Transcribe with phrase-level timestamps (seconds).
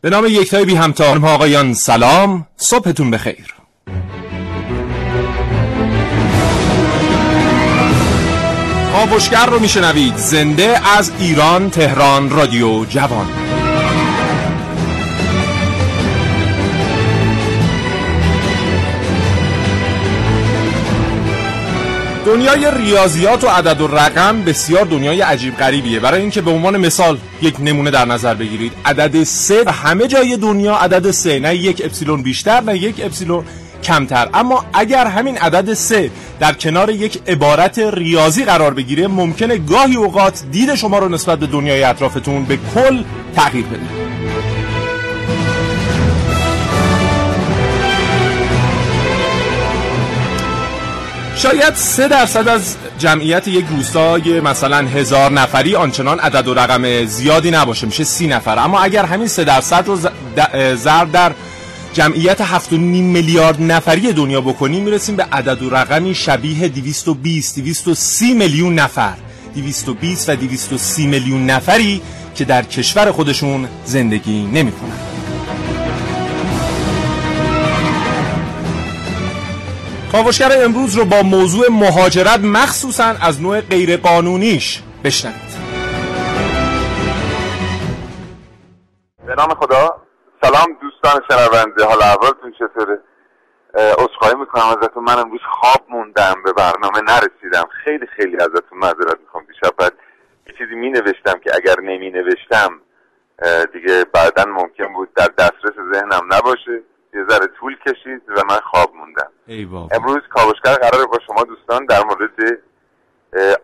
[0.00, 2.46] به نام یکتای بی همتان آقایان سلام.
[2.56, 3.54] صبحتون بخیر.
[8.92, 10.16] کاوشگر رو میشنوید.
[10.16, 13.45] زنده از ایران تهران رادیو جوان.
[22.26, 26.00] دنیای ریاضیات و عدد و رقم بسیار دنیای عجیب غریبیه.
[26.00, 30.76] برای اینکه به عنوان مثال یک نمونه در نظر بگیرید عدد سه همه جای دنیا
[30.76, 33.44] عدد سه نه یک اپسیلون بیشتر نه یک اپسیلون
[33.82, 34.28] کمتر.
[34.34, 40.42] اما اگر همین عدد سه در کنار یک عبارت ریاضی قرار بگیره ممکنه گاهی اوقات
[40.50, 43.04] دید شما رو نسبت به دنیای اطرافتون به کل
[43.36, 44.05] تغییر بده.
[51.36, 57.50] شاید سه درصد از جمعیت یک روستای مثلا هزار نفری آنچنان عدد و رقم زیادی
[57.50, 58.58] نباشه میشه سی نفر.
[58.58, 59.98] اما اگر همین سه درصد رو
[60.74, 61.32] ضرب در
[61.92, 68.74] جمعیت 7.5 میلیارد نفری دنیا بکنیم می‌رسیم به عدد و رقمی شبیه 220 230 میلیون
[68.74, 69.14] نفر.
[69.54, 72.02] 220 و 230 میلیون نفری
[72.34, 75.25] که در کشور خودشون زندگی نمی‌کنن.
[80.12, 85.56] کاوشگر امروز رو با موضوع مهاجرت مخصوصا از نوع غیرقانونیش بشنوید.
[89.26, 90.02] به نام خدا.
[90.42, 91.84] سلام دوستان شنونده.
[91.84, 92.98] حال اولتون چطوره؟
[93.74, 95.04] عذرخواهی می‌کنم ازتون.
[95.04, 96.34] من امروز خواب موندم.
[96.44, 97.68] به برنامه نرسیدم.
[97.84, 99.44] خیلی خیلی ازتون معذرت می‌خوام.
[99.44, 99.92] دیشب بعد
[100.46, 102.80] یه چیزی می نوشتم که اگر نمی نوشتم
[103.72, 106.82] دیگه بعدا ممکن بود در دسترس ذهنم نباشه.
[107.16, 109.30] یه ذره طول کشید و من خواب موندم.
[109.92, 112.58] امروز کاوشگر قرار با شما دوستان در مورد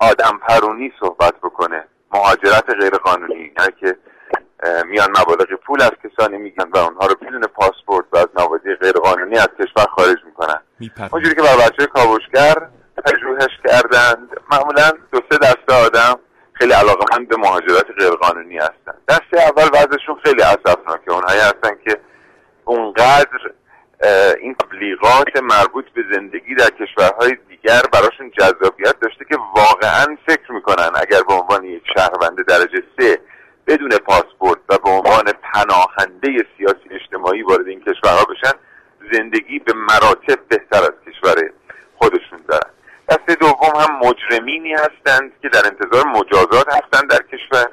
[0.01, 1.85] آدم پرونی صحبت بکنه.
[2.13, 3.97] مهاجرت غیر قانونی یعنی که
[4.85, 8.93] میان مبالغ پول از کسانی میگن و اونها رو بدون پاسپورت و از موادی غیر
[8.93, 10.61] قانونی از کشور خارج می‌کنن.
[11.13, 12.55] اونجوری که بر بچه کاوشگر
[13.05, 14.29] پژوهش کردند.
[14.51, 16.19] معمولا دو سه دسته آدم
[16.53, 18.95] خیلی علاقمند به مهاجرت غیر قانونی هستن.
[19.09, 22.01] دسته اول وضعشون خیلی اسفناکه اونهایی هستن که
[22.65, 23.51] اونقدر
[24.41, 30.91] این تبلیغات مربوط به زندگی در کشورهای دیگر براشون جذابیت داشته که واقعا فکر می‌کنن
[30.95, 33.19] اگر به عنوان یک شهروند درجه سه
[33.67, 38.53] بدون پاسپورت و به عنوان پناهنده سیاسی اجتماعی وارد این کشورها بشن
[39.13, 41.51] زندگی به مراتب بهتر از کشور
[41.97, 42.71] خودشون دارن.
[43.09, 47.69] دسته دوم هم مجرمینی هستند که در انتظار مجازات هستند در کشور.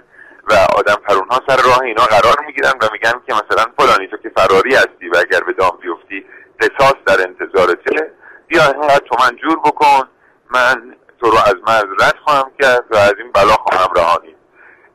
[0.50, 4.32] و آدم ها سر راه اینا قرار می‌گیرن و میگن که مثلا فلانی تو که
[4.36, 6.26] فراری هستی و اگر به دام بیفتی
[6.60, 8.14] قصاص در انتظارته
[8.48, 10.09] بیا اینقدر تو من جور بکن
[10.50, 14.36] من تو رو از مرز رد خواهم کرد و از این بلا خواهم رهانید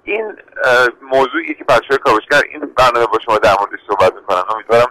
[0.04, 0.37] این
[1.03, 4.91] موضوعی که بچه کاوشگر این برنامه با شما در موردش صحبت می‌کنن امیدوارم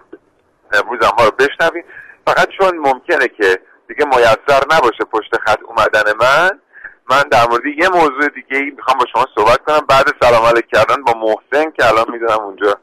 [0.74, 1.86] امروز ما رو بشنوید.
[2.28, 6.60] فقط چون ممکنه که دیگه میسر نباشه پشت خط اومدن من
[7.10, 9.80] من در مورد یه موضوع دیگه ای می‌خوام با شما صحبت کنم.
[9.90, 12.78] بعد سلام علیک کردن با محسن که الان می‌دونم اونجا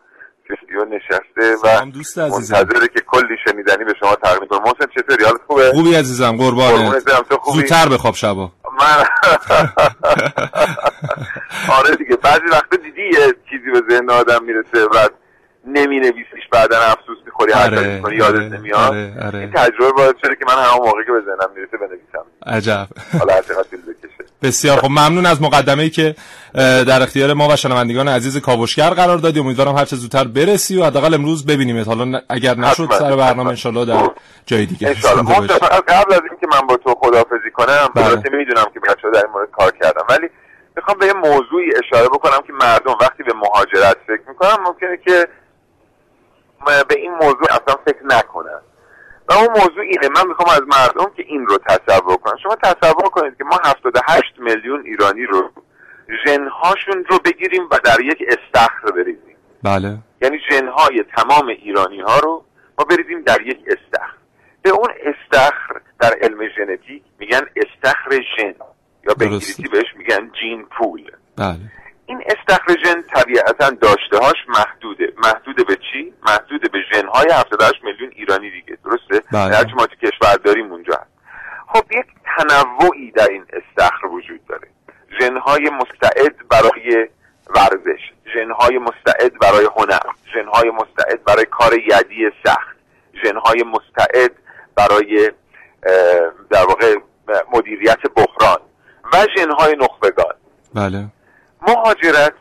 [0.51, 4.63] استودیو نشسته و منتظره که کلی شنیدنی به شما تقدیم کنم.
[4.63, 6.37] محسن چطوری؟ حالت خوبه؟ خوبی عزیزم.
[6.37, 7.03] قربانت.
[7.55, 8.53] زودتر بخواب شبا.
[8.81, 9.05] من
[11.79, 12.17] آره دیگه.
[12.17, 15.09] بعضی وقتا دیدی یه چیزی به ذهن آدم می‌رسه و
[15.65, 18.81] نمی نویسیش بعدا افسوس می‌خوری آره، می‌کنی یادت آره، نمیاد.
[18.81, 19.39] آره، آره.
[19.39, 22.27] این تجربه باید شده که من همون موقعی که به ذهنم می‌رسه بنویسم.
[22.47, 22.89] عجب.
[23.19, 23.90] حالا هر چقدر بکشه
[24.43, 26.15] بسیار خب ممنون از مقدمه ای که
[26.55, 29.41] در اختیار ما و شنوندگان عزیز کاوشگر قرار دادی.
[29.41, 33.85] امیدوارم هر چه زودتر برسی و حداقل امروز ببینیم حالا اگر نشد سر برنامه ان
[33.85, 34.11] در
[34.47, 34.89] جای دیگه.
[34.89, 34.95] ان
[35.89, 38.07] قبل از اینکه من با تو خداحافظی کنم بله.
[38.07, 40.29] البته می‌دونم که بچه‌ها در این مورد کار کردم ولی
[40.77, 45.29] می‌خوام به یه موضوعی اشاره بکنم که مردم وقتی به مهاجرت فکر می‌کنن ممکنه که
[46.89, 48.61] به این موضوع اصلا فکر نکنن.
[49.31, 50.09] و اون موضوع اینه.
[50.17, 54.25] من می‌خوام از مردم که این رو تصور کنم شما تصور کنید که ما 78
[54.39, 55.51] میلیون ایرانی رو
[56.27, 59.37] ژنهاشون رو بگیریم و در یک استخر بریزیم.
[59.63, 59.99] بله.
[60.23, 62.45] یعنی ژنهای تمام ایرانی ها رو
[62.79, 64.15] ما بریزیم در یک استخر.
[64.63, 68.55] به اون استخر در علم ژنتیک میگن استخر ژن.
[69.09, 71.11] یا به انگلیسی بهش میگن جین پول.
[71.37, 71.59] بله.
[72.11, 75.13] این استخرژن طبیعتا داشتهاش محدوده.
[75.25, 78.79] محدوده به چی؟ محدوده به ژنهای 78 میلیون ایرانی دیگه.
[78.85, 79.75] درسته؟ بله.
[79.75, 81.11] ما تو کشور داریم اونجا هست.
[81.69, 84.69] خب یک تنوعی در این استخر وجود داره.
[85.21, 87.09] ژنهای مستعد برای
[87.55, 88.01] ورزش
[88.35, 92.77] ژنهای مستعد برای هنر ژنهای مستعد برای کار یدی سخت
[93.25, 94.31] ژنهای مستعد
[94.77, 95.31] برای
[96.51, 96.95] در واقع
[97.53, 98.61] مدیریت بحران
[99.13, 100.35] و ژنهای نخبگان.
[100.75, 101.07] بله.
[101.69, 102.35] مهاجرت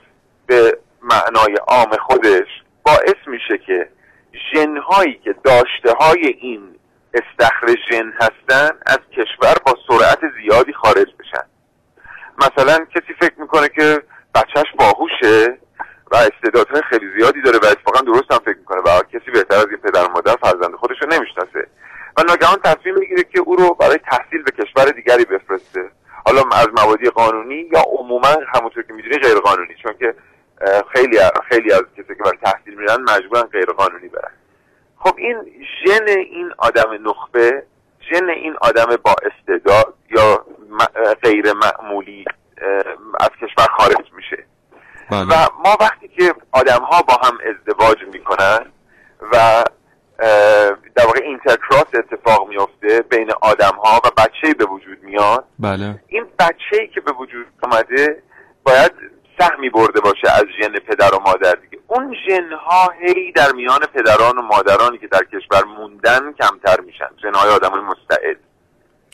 [0.48, 2.48] به معنای عام خودش
[2.84, 3.90] باعث میشه که
[4.54, 6.76] ژنهایی که داشته های این
[7.14, 11.44] استخر ژن هستن از کشور با سرعت زیادی خارج بشن.
[12.38, 14.04] مثلا کسی فکر می‌کنه که
[14.36, 15.58] بچهش باهوشه
[16.12, 19.68] و استعدادهای خیلی زیادی داره و اتفاقا درست هم فکر می‌کنه و کسی بهتر از
[19.70, 21.68] این پدر و مادر فرزند خودش رو نمی‌شناسه.
[22.18, 25.92] و ناگهان تصمیم می‌گیره که او رو برای تحصیل به کشور دیگری بفرسته.
[26.30, 30.16] حالا از موادی قانونی یا عموما همونطور که می‌دونی غیر قانونی چون که
[30.94, 31.18] خیلی
[31.50, 34.32] خیلی از کسی که برای تحصیل میرن مجبورن غیر قانونی برن
[34.98, 35.38] خب این
[35.86, 37.64] ژن این آدم نخبه
[38.10, 40.46] ژن این آدم با استعداد یا
[41.24, 42.26] غیر معمولی
[43.20, 44.46] از کشور خارج میشه
[45.12, 45.22] بله.
[45.22, 48.66] و ما وقتی که آدم ها با هم ازدواج می‌کنن
[49.32, 49.64] و
[50.96, 55.46] در واقع intercross اتفاق میفته بین آدم ها و بچه به وجود میاد.
[55.60, 56.00] بله.
[56.08, 58.24] این بچه که به وجود آمده
[58.64, 58.92] باید
[59.40, 61.84] سهمی برده باشه از ژن پدر و مادر دیگه.
[61.88, 67.10] اون ژن ها هی در میان پدران و مادرانی که در کشور موندن کمتر میشن.
[67.22, 68.38] ژن های آدم های مستعد.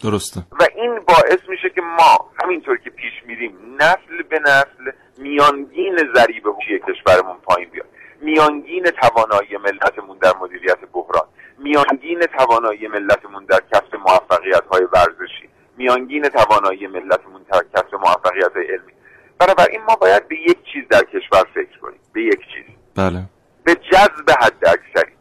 [0.04, 0.42] درسته.
[0.60, 6.48] و این باعث میشه که ما همینطور که پیش میریم نسل به نسل میانگین ذریب
[6.48, 7.86] هوشی کشورمون پایین بیاد.
[8.26, 11.28] میانگین توانایی ملتمون در مدیریت بحران
[11.58, 18.66] میانگین توانایی ملتمون در کسب موفقیت های ورزشی میانگین توانایی ملتمون در کسب موفقیت های
[18.66, 18.94] علمی.
[19.40, 22.76] بنابراین ما باید به یک چیز در کشور فکر کنیم به یک چیز.
[22.96, 23.24] بله.
[23.64, 25.12] به جذب حد اکثری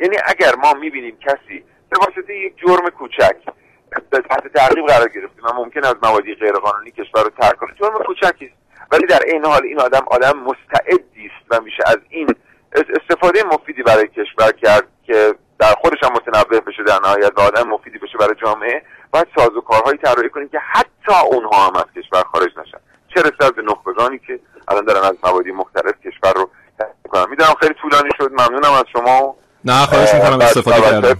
[0.00, 3.36] یعنی اگر ما می‌بینیم کسی به واسطه یک جرم کوچک
[4.10, 8.44] تحت تعقیب قرار گرفتیم و ممکن از موادی غیرقانونی کشور رو ترک کنه جرم کوچکی
[8.44, 8.54] است.
[8.92, 12.34] ولی در این حال این آدم آدم مستعدی است و میشه از این
[12.72, 17.68] استفاده مفیدی برای کشور کرد که در خودش هم متنوع بشه در نهایت و آدم
[17.68, 18.82] مفیدی بشه برای جامعه.
[19.10, 22.78] باید ساز و کارهایی طراحی کنیم که حتی اونها هم از کشور خارج نشن.
[23.14, 26.50] چه رسد به نخبگانی که الان دارن از موادی مختلف کشور رو
[27.08, 28.32] کنن می‌دونم خیلی طولانی شد.
[28.32, 29.36] ممنونم از شما.
[29.64, 31.14] نه خواهش می‌کنم استفاده کردم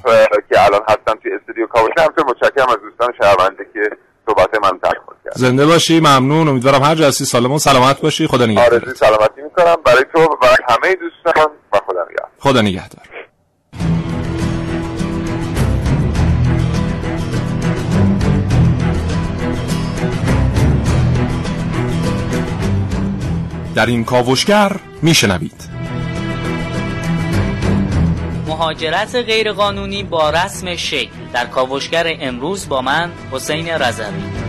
[0.48, 3.90] که الان هستم توی استودیو کاوش همچنین متشکرم از دوستان شهرونده که
[4.26, 4.99] صحبت من تکمیل
[5.30, 6.48] کرد زنده باشی ممنون.
[6.48, 8.26] امیدوارم هر جا سالمون سلامت باشی.
[8.26, 8.74] خدا نگهدار.
[8.74, 9.76] آرزوی سلامتی می‌کنم.
[9.84, 12.28] برای تو و همه دوستان و خدا نگهدار.
[12.38, 13.06] خدا نگهدار.
[23.74, 24.72] در این کاوشگر
[25.02, 25.70] میشنوید.
[28.46, 31.10] مهاجرت غیرقانونی با رسم شکل.
[31.32, 34.39] در کاوشگر امروز با من حسین رضوی.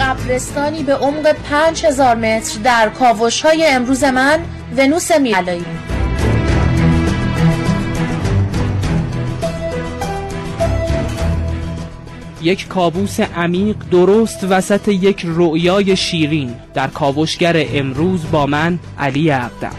[0.00, 4.38] قبرستانی به عمق 5000 متر در کاوش های امروز من
[4.76, 5.64] ونوس میالایی
[12.42, 19.76] یک کابوس عمیق درست وسط یک رؤیای شیرین در کاوشگر امروز با من علی عقدم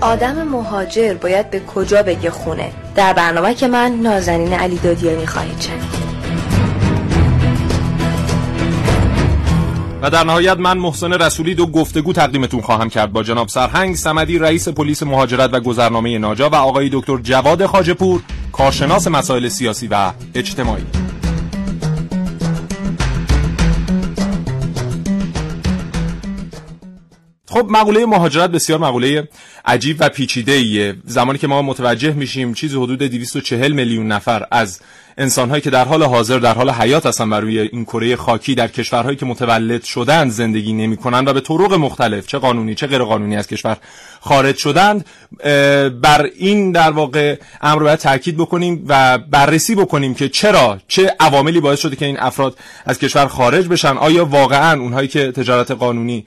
[0.00, 5.60] آدم مهاجر باید به کجا بگه خونه؟ در برنامه که من نازنین علی دادیانی خواهید
[5.60, 6.09] شنید.
[10.02, 14.38] و در نهایت من محسن رسولی دو گفتگو تقدیمتون خواهم کرد با جناب سرهنگ سمدی
[14.38, 20.12] رئیس پلیس مهاجرت و گذرنامه ناجا و آقای دکتر جواد خاجپور کارشناس مسائل سیاسی و
[20.34, 20.84] اجتماعی.
[27.46, 29.28] خب مقوله مهاجرت بسیار مقوله
[29.64, 34.80] عجیب و پیچیده ایه زمانی که ما متوجه میشیم چیزی حدود 240 میلیون نفر از
[35.20, 38.68] انسانهایی که در حال حاضر در حال حیات هستن بر روی این کره خاکی در
[38.68, 43.36] کشورهایی که متولد شدن زندگی نمی‌کنن و به طرق مختلف چه قانونی چه غیر قانونی
[43.36, 43.76] از کشور
[44.20, 45.04] خارج شدند
[46.02, 51.60] بر این در واقع امر باید تاکید بکنیم و بررسی بکنیم که چرا چه عواملی
[51.60, 53.96] باعث شده که این افراد از کشور خارج بشن.
[53.96, 56.26] آیا واقعا اونهایی که تجارت قانونی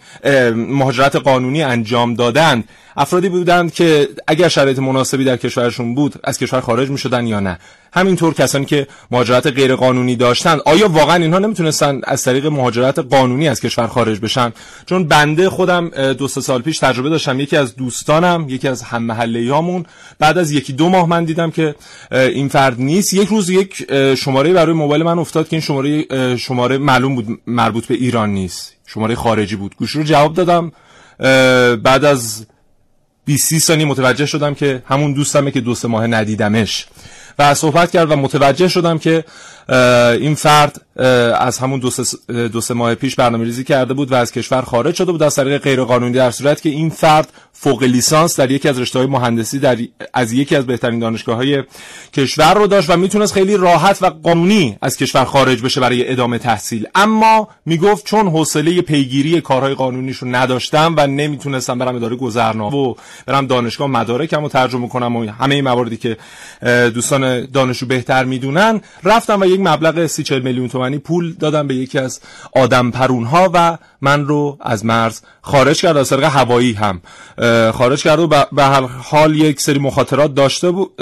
[0.53, 2.63] مهاجرت قانونی انجام دادند
[2.97, 7.39] افرادی بودند که اگر شرایط مناسبی در کشورشون بود از کشور خارج می شدن یا
[7.39, 7.59] نه.
[7.95, 13.47] همینطور کسانی که مهاجرت غیر قانونی داشتند آیا واقعا اینها نمی‌تونستن از طریق مهاجرت قانونی
[13.47, 14.53] از کشور خارج بشن؟
[14.85, 17.39] چون بنده خودم دو سه سال پیش تجربه داشتم.
[17.39, 19.63] یکی از دوستانم یکی از هم محله
[20.19, 21.75] بعد از یکی دو ماه من دیدم که
[22.12, 23.13] این فرد نیست.
[23.13, 26.05] یک روز یک شماره برای موبایل من افتاد که این شماره
[26.38, 28.73] شماره معلوم بود مربوط به ایران نیست.
[28.88, 29.75] شماره خارجی بود.
[29.75, 30.71] گوش رو جواب دادم.
[31.75, 32.45] بعد از
[33.25, 36.86] 20 ثانیه متوجه شدم که همون دوستمه که دو سه ماه ندیدمش.
[37.39, 39.24] و صحبت کرد و متوجه شدم که
[40.20, 40.82] این فرد
[41.39, 44.62] از همون دو سه, دو سه ماه پیش برنامه ریزی کرده بود و از کشور
[44.62, 48.69] خارج شده بود از طریق غیرقانونی در صورت که این فرد فوق لیسانس در یکی
[48.69, 49.77] از رشته های مهندسی در
[50.13, 51.63] از یکی از بهترین دانشگاه های
[52.13, 56.38] کشور رو داشت و می‌تونست خیلی راحت و قانونی از کشور خارج بشه برای ادامه
[56.38, 56.88] تحصیل.
[56.95, 62.95] اما می‌گفت چون حوصله پیگیری کارهای قانونیش رو نداشتم و نمی‌تونستم برم اداره گذرنامه و
[63.25, 66.17] برم دانشگاه مدارکم ترجمه کنم و همه مواردی که
[66.89, 72.00] دوستان دانشجو بهتر می‌دونن رفتم و یک مبلغ 30 میلیون تومانی پول دادم به یکی
[72.00, 72.20] از
[72.56, 77.02] آدم پرون ها و من رو از مرز خارج کرد از طریق هوایی هم.
[77.72, 80.96] خارج کرد و به هر حال یک سری مخاطرات داشته بود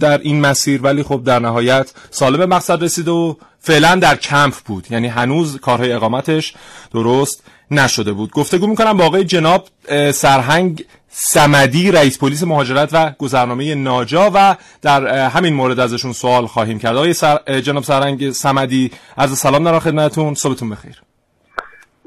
[0.00, 0.82] در این مسیر.
[0.82, 4.86] ولی خب در نهایت سالم مقصد رسید و فعلا در کمپ بود.
[4.90, 6.54] یعنی هنوز کارهای اقامتش
[6.92, 8.30] درست نشده بود.
[8.30, 9.68] گفتگو می‌کنم با آقای جناب
[10.14, 16.78] سرهنگ سمدی رئیس پلیس مهاجرت و گذرنامه ناجا و در همین مورد ازشون سوال خواهیم
[16.78, 16.96] کرد.
[16.96, 17.60] آقای سر...
[17.60, 20.34] جناب سرهنگ سمدی از سلام دارم خدمتتون.
[20.34, 21.02] صبحتون بخیر.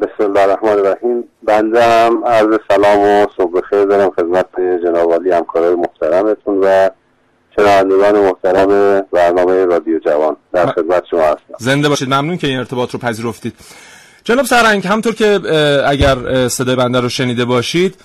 [0.01, 1.23] بسم الله الرحمن الرحیم.
[1.43, 4.45] بنده هم عرض سلام و صبح بخیر دارم خدمت
[4.83, 6.89] جناب عالی همکارای محترمتون و
[7.55, 10.35] شنوندگان محترم برنامه رادیو جوان.
[10.53, 11.53] در خدمت شما هستم.
[11.59, 12.07] زنده باشید.
[12.07, 13.53] ممنون که این ارتباط رو پذیرفتید.
[14.23, 15.39] جناب سرنگ همطور که
[15.85, 17.95] اگر صدای بنده رو شنیده باشید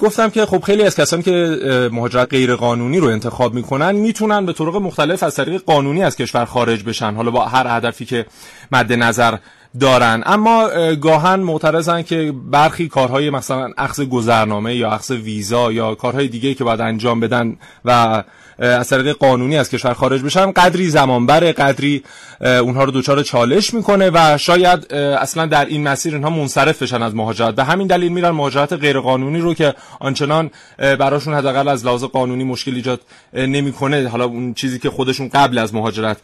[0.00, 1.58] گفتم که خب خیلی از کسانی که
[1.92, 6.44] مهاجرت غیر قانونی رو انتخاب می‌کنن می‌تونن به طرق مختلف از طریق قانونی از کشور
[6.44, 8.26] خارج بشن حالا با هر هدفی که
[8.72, 9.36] مد نظر
[9.80, 10.22] دارن.
[10.26, 10.68] اما
[11.00, 16.64] گاهن معترضن که برخی کارهای مثلا اخذ گذرنامه یا اخذ ویزا یا کارهای دیگه که
[16.64, 18.22] باید انجام بدن و
[18.60, 22.04] از طریق قانونی از کشور خارج بشن قدری زمان بره قدری
[22.40, 27.14] اونها رو دچار چالش می‌کنه و شاید اصلا در این مسیر اینها منصرف بشن از
[27.14, 27.54] مهاجرت.
[27.54, 32.44] به همین دلیل میرن مهاجرت غیر قانونی رو که آنچنان براشون حداقل از لحاظ قانونی
[32.44, 33.00] مشکل ایجاد
[33.32, 34.08] نمی‌کنه.
[34.08, 36.16] حالا اون چیزی که خودشون قبل از مهاجرت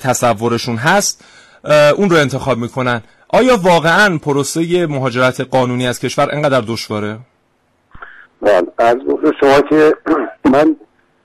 [0.00, 1.24] تصورشون هست
[1.96, 3.02] اون رو انتخاب می‌کنن.
[3.28, 7.18] آیا واقعا پروسه مهاجرت قانونی از کشور انقدر دشواره؟
[8.42, 8.96] بله از
[9.40, 9.94] شما که
[10.44, 10.76] من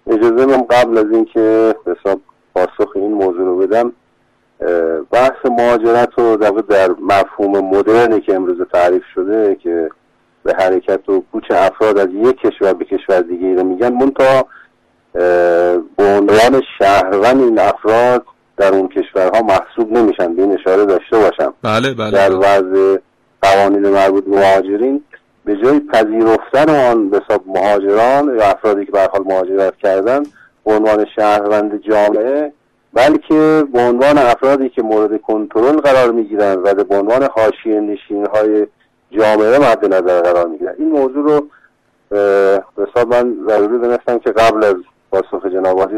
[0.08, 2.22] اجازه من قبل از اینکه حساب
[2.56, 3.92] پاسخ این موضوع رو بدم
[5.12, 9.90] بحث مهاجرت رو در, در مفهوم مدرنی که امروز تعریف شده که
[10.44, 14.48] به حرکت و کوچ افراد از یک کشور به کشور دیگه رو میگن منتها
[15.98, 18.26] به عنوان شهروند این افراد
[18.58, 21.54] در اون کشورها محسوب نمیشن به این اشاره داشته باشم.
[21.62, 22.12] بله بله.
[22.12, 22.98] در وضع
[23.42, 25.04] قوانین مربوط به مهاجرین.
[25.46, 30.24] به جای پذیرفتن آن به حساب مهاجران یا افرادی که به حال مهاجرت کردن
[30.66, 32.52] به عنوان شهروند جامعه
[32.94, 38.68] بلکه به عنوان افرادی که مورد کنترل قرار می‌گیرن و به عنوان حاشیه نشین های
[39.12, 41.48] جامعه مد نظر قرار می‌گیرن این موضوع رو
[42.10, 44.76] به حساب من ضروری دونستم که قبل از
[45.12, 45.92] پاسخ جناب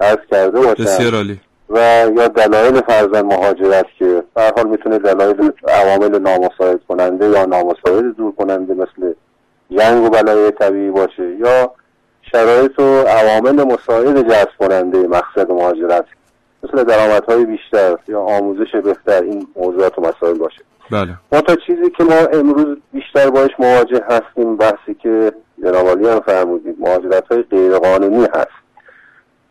[0.00, 0.82] عرض کرده باشم.
[0.82, 1.40] بسیار عالی.
[1.70, 1.78] و
[2.16, 8.32] یا دلایل فرزن مهاجرت که به حال می‌تونه دلایل عوامل نامساعد کننده یا نامساعد دور
[8.32, 9.12] کننده مثل
[9.70, 11.72] جنگ و بلای طبیعی باشه یا
[12.32, 16.04] شرایط و عوامل مساعد جذب کننده مقصد مهاجرت
[16.62, 20.62] مثل درآمدهای بیشتر یا آموزش بهتر این موضوعات و مسائل باشه.
[20.90, 21.14] بله.
[21.32, 25.32] ما تا چیزی که ما امروز بیشتر باش مواجه هستیم بحثی که
[25.62, 28.66] جنابالی هم فرمودید مهاجرت های غیرقانونی هست.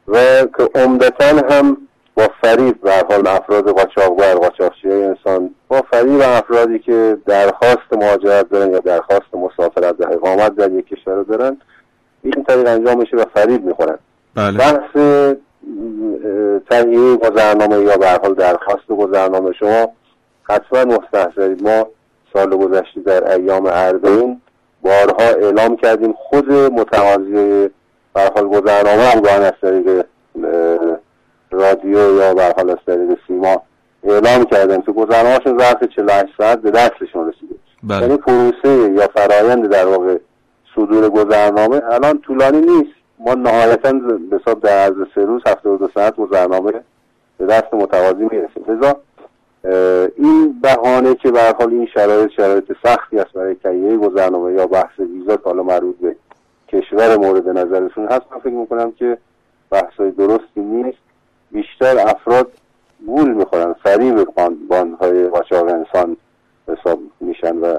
[0.07, 0.17] و
[0.57, 1.77] که عمدتا هم
[2.15, 8.72] با فریب به حال افراد قاچاقبر قاچاقچی انسان با فریب افرادی که درخواست مهاجرت دارن
[8.72, 11.57] یا درخواست مسافرت و اقامت در یک کشور دارن
[12.24, 13.98] این طریق انجام میشه و فریب می‌خورن
[14.36, 14.57] بله.
[14.57, 14.95] بحث
[16.69, 19.88] تهیه گذرنامه یا به حال درخواست گذرنامه شما
[20.43, 21.88] حتما مستحضرید ما
[22.34, 24.41] سال گذشته در ایام اربعین
[24.81, 27.69] بارها اعلام کردیم خود متقاضی
[28.13, 30.05] به حال گذرنامه هم از طریق
[31.55, 33.62] رادیو یا به حال از طریق سیما
[34.03, 37.55] اعلام کردن که گذرنامهشون ظرف 48 ساعت به دستشون رسیده.
[37.83, 38.01] بله.
[38.01, 40.17] یعنی پروسه یا فرایند در واقع
[40.75, 42.95] صدور گذرنامه الان طولانی نیست.
[43.19, 46.71] ما نهایتا به حساب در عرض سه روز هفته دو ساعت گذرنامه
[47.38, 48.63] به دست متقاضی می‌رسیم.
[48.67, 48.95] لذا
[50.17, 55.00] این بهانه که به حال این شرایط شرایط سختی است برای تهیه گذرنامه یا بحث
[55.00, 56.15] ویزا که حالا مربوط به
[56.69, 59.17] کشور مورد نظرشون هست من فکر می‌کنم که
[59.69, 60.97] بحثای درستی نیست.
[61.51, 62.51] بیشتر افراد
[63.05, 64.27] گول می‌خورن فریب
[64.69, 66.17] باندهای قاچاق انسان
[66.67, 67.77] حساب میشن و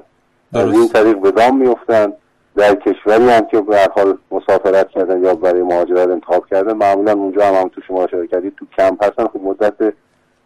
[0.53, 2.13] از این طریق به دام میفتن
[2.57, 7.47] در کشوری هم که به حال مسافرت کردن یا برای مهاجرت انتخاب کردن معمولا اونجا
[7.47, 9.95] هم, هم تو شما اشاره کردید تو کمپ هستن خب مدت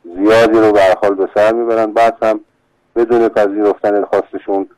[0.04, 1.92] زیادی رو به حال به سر می‌برن.
[1.92, 2.40] بعد هم
[2.96, 4.68] بدون پذیرفتن خواستشون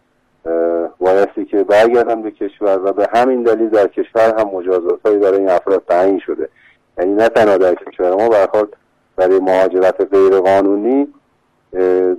[0.99, 5.39] بایستی که برگردن به کشور و به همین دلیل در کشور هم مجازات هایی برای
[5.39, 6.49] این افراد تعیین شده.
[6.99, 8.69] یعنی نه تنها در کشور ما برخورد
[9.17, 11.07] برای مهاجرت غیر قانونی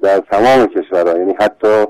[0.01, 1.17] در تمام کشورها.
[1.17, 1.85] یعنی حتی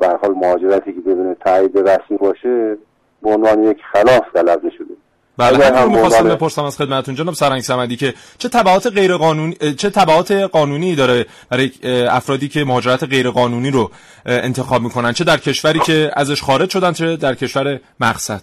[0.00, 2.76] به حال مهاجرتی که بدون تایید رسمی باشه
[3.22, 4.94] به عنوان یک خلاف تلقی شده.
[5.38, 9.90] بله رو می‌خواستم بپرسم از خدمتتون جناب سرنگ سمدی که چه تبعات غیر قانونی چه
[9.90, 11.70] تبعات قانونی داره برای
[12.08, 13.90] افرادی که مهاجرت غیر قانونی رو
[14.26, 18.40] انتخاب می‌کنن؟ چه در کشوری که ازش خارج شدن چه در کشور مقصد؟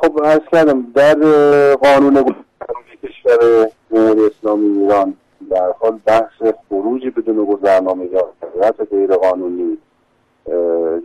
[0.00, 1.14] خب از کردم در
[1.74, 2.34] قانون
[3.04, 5.14] کشور جمهوری اسلامی ایران
[5.50, 8.32] در حال بحث خروج بدون گذرنامه یا
[8.90, 9.78] غیر قانونی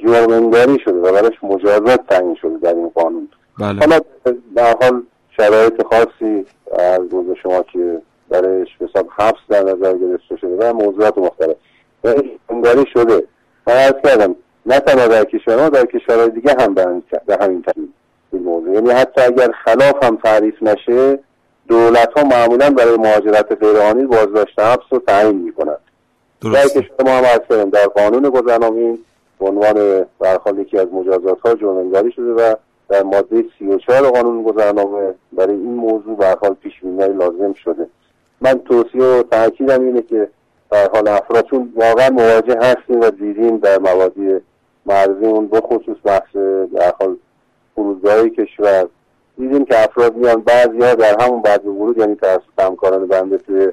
[0.03, 3.29] جرمنگاری شده و براش مجازات تعیین شده در این قانون.
[3.59, 3.79] بله.
[3.79, 3.99] حالا
[4.55, 5.03] در حال
[5.37, 6.45] شرایط خاصی
[6.79, 11.55] از روز شما که برایش حساب حبس در نظر گرفته شده و موضوعات مختلف.
[12.03, 13.23] جرمگاری شده.
[13.67, 17.89] من کردم نه تنها در کشورها در کشورهای دیگه هم به همین ترتیب
[18.33, 18.73] این موضوع.
[18.73, 21.19] یعنی حتی اگر خلاف هم تعریف نشه
[21.69, 25.79] دولت ها معمولا برای مهاجرت غیرقانونی بازداشت حبس رو تعیین می‌کنند.
[26.53, 28.97] در کشور ما هم از در قانون گذرنامه
[29.39, 32.55] به عنوان برخال یکی از مجازات ها جرمنگاری شده و
[32.89, 37.87] در ماده 34 قانون گذرنامه برای این موضوع به حال پیش لازم شده.
[38.41, 40.29] من توصیه و تاکیدم اینه که
[40.71, 44.37] در حال افراد چون واقعا مواجه هستیم و دیدیم در موادی
[44.85, 46.35] مرزی اون بخصوص بحث
[46.75, 47.17] در حال
[47.75, 48.87] فرودگاه کشور.
[49.39, 53.71] دیدیم که افراد میان بعضی ها در همون بعد ورود یعنی توسط همکاران بنده توی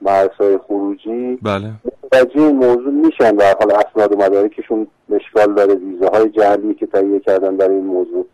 [0.00, 1.38] مرزهای خروجی.
[1.42, 1.70] بله.
[2.04, 6.86] متوجه این موضوع میشن در حال اسناد و مدارکشون مشکال داره ویزه های جهلی که
[6.86, 8.26] تهیه کردن در این موضوع.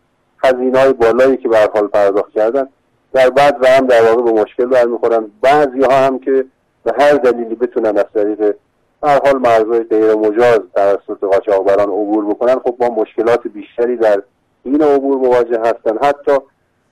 [0.43, 2.67] هزینه های بالایی که به حال پرداخت کردن
[3.13, 5.31] در بعد و هم در واقع به مشکل برمیخورن.
[5.41, 6.45] بعضی ها هم که
[6.83, 8.55] به هر دلیلی بتونن از طریق
[9.03, 14.21] هر حال مرزهای غیر مجاز توسط قاچاقبران عبور بکنن خب با مشکلات بیشتری در
[14.63, 15.97] این عبور مواجه هستن.
[16.01, 16.31] حتی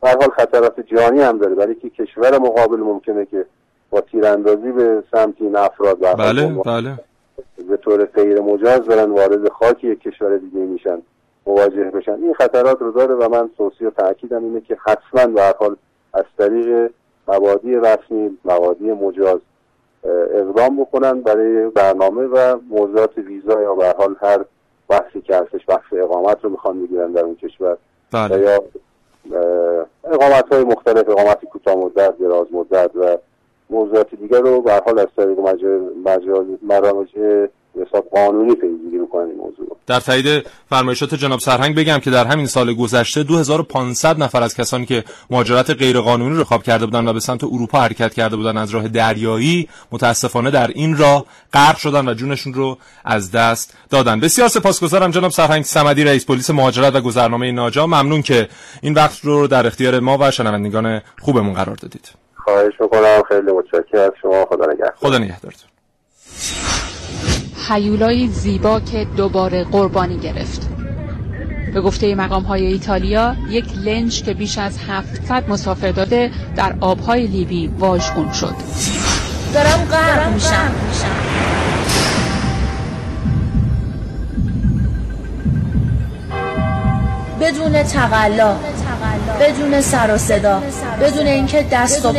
[0.03, 1.55] هر حال خطرات جانی هم داره.
[1.55, 3.45] برای که کشور مقابل ممکنه که
[3.89, 6.99] با تیراندازی به سمت این افراد بله بله.
[7.69, 11.01] به طور غیر مجاز دارن وارد خاک یک کشور دیگه میشن
[11.45, 12.11] مواجه بشن.
[12.11, 15.75] این خطرات رو داره و من توصیه و تاکیدم اینه که حتما به هر حال
[16.13, 16.91] از طریق
[17.27, 19.39] موادی رسمی موادی مجاز
[20.33, 24.45] اقدام بکنن برای برنامه و موضوعات ویزا یا به حال هر
[24.89, 27.77] بحثی که هستش بحث اقامت رو می‌خوان بگیرن در اون کشور
[28.11, 28.39] بله.
[28.39, 28.63] یا
[30.03, 33.17] اقامت های مختلف اقامت کوتاه مدت دراز مدت و
[33.69, 35.39] موضوعات دیگر رو به حال از طریق
[36.63, 37.47] مراجع
[37.87, 42.45] حساب قانونی پیگیری می‌کنن این موضوع در تایید فرمایشات جناب سرهنگ بگم که در همین
[42.45, 47.19] سال گذشته 2500 نفر از کسانی که مهاجرت غیرقانونی رو خواب کرده بودن و به
[47.19, 52.13] سمت اروپا حرکت کرده بودن از راه دریایی متاسفانه در این راه غرق شدن و
[52.13, 54.19] جونشون رو از دست دادن.
[54.19, 57.87] بسیار سپاسگزارم جناب سرهنگ صمدی رئیس پلیس مهاجرت و گذرنامه ناجا.
[57.87, 58.49] ممنون که
[58.81, 62.11] این وقت رو در اختیار ما و شنوندگان خوبمون قرار دادید.
[62.35, 63.23] خواهش می‌کنم.
[63.27, 64.01] خیلی متشکرم.
[64.01, 64.93] از شما خدا نگهدار.
[64.95, 65.69] خدا نگهدارتون.
[67.69, 70.69] حیولای زیبا که دوباره قربانی گرفت.
[71.73, 77.27] به گفته مقام های ایتالیا یک لنج که بیش از 700 مسافر داده در آبهای
[77.27, 78.55] لیبی واژگون شد.
[79.53, 80.71] دارم غرق میشم.
[87.41, 88.55] بدون تقلا.
[89.39, 90.61] بدون سر و صدا
[91.01, 92.13] بدون اینکه دست و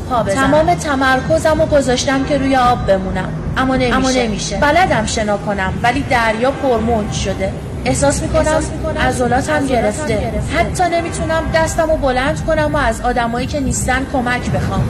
[0.00, 0.34] پا بزنم.
[0.34, 3.28] تمام تمرکزم رو گذاشتم که روی آب بمونم.
[3.56, 4.56] اما نمیشه, اما نمیشه.
[4.56, 7.52] بلدم شنا کنم ولی دریا پرموج شده.
[7.84, 8.62] احساس می‌کنم
[9.00, 10.32] عضلاتم گرفته.
[10.56, 14.84] حتی نمی‌تونم دستم رو بلند کنم و از آدمایی که نیستن کمک بخوام.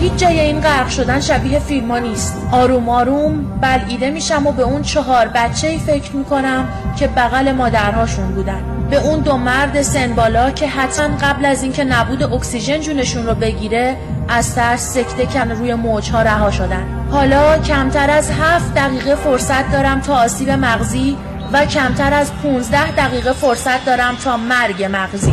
[0.00, 2.36] هیچ جای این غرق شدن شبیه فیلم ها نیست.
[2.52, 8.28] آروم آروم بلعیده میشم و به اون چهار بچه ای فکر می‌کنم که بغل مادرهاشون
[8.28, 8.60] بودن.
[8.90, 13.96] به اون دو مرد سنبالا که حتما قبل از اینکه نبود اکسیژن جونشون رو بگیره
[14.28, 16.84] از ترس سکته کن روی موجها رها شدن.
[17.10, 21.16] حالا کمتر از هفت دقیقه فرصت دارم تا آسیب مغزی
[21.52, 25.32] و کمتر از 15 دقیقه فرصت دارم تا مرگ مغزی.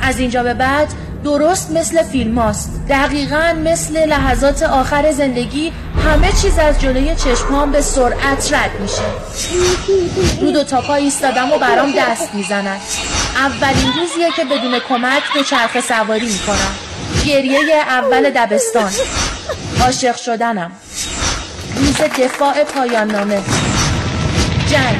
[0.00, 0.88] از اینجا به بعد
[1.24, 2.70] درست مثل فیلم هاست.
[2.88, 5.72] دقیقا مثل لحظات آخر زندگی
[6.04, 9.02] همه چیز از جلوی چشمام به سرعت رد میشه.
[10.40, 12.76] رو دو تا پا ایستادم و برام دست می‌زنن.
[13.36, 16.74] اولین روزیه که بدون کمک به چرخ سواری می‌کنم.
[17.26, 18.90] گریه اول دبستان.
[19.80, 20.72] عاشق شدنم.
[21.76, 23.42] روز دفاع پایان نامه.
[24.70, 24.96] جنگ.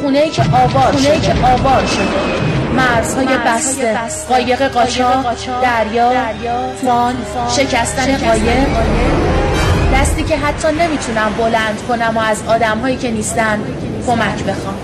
[0.00, 2.55] خونه که آوار خونه که آوار شده.
[2.76, 6.12] مرزهای بسته قایق قاچاق دریا
[6.86, 7.14] فان
[7.56, 8.68] شکستن قایق.
[9.94, 13.60] دستی که حتی نمی‌تونم بلند کنم و از آدمهایی که نیستن
[14.06, 14.74] کمک بخوام.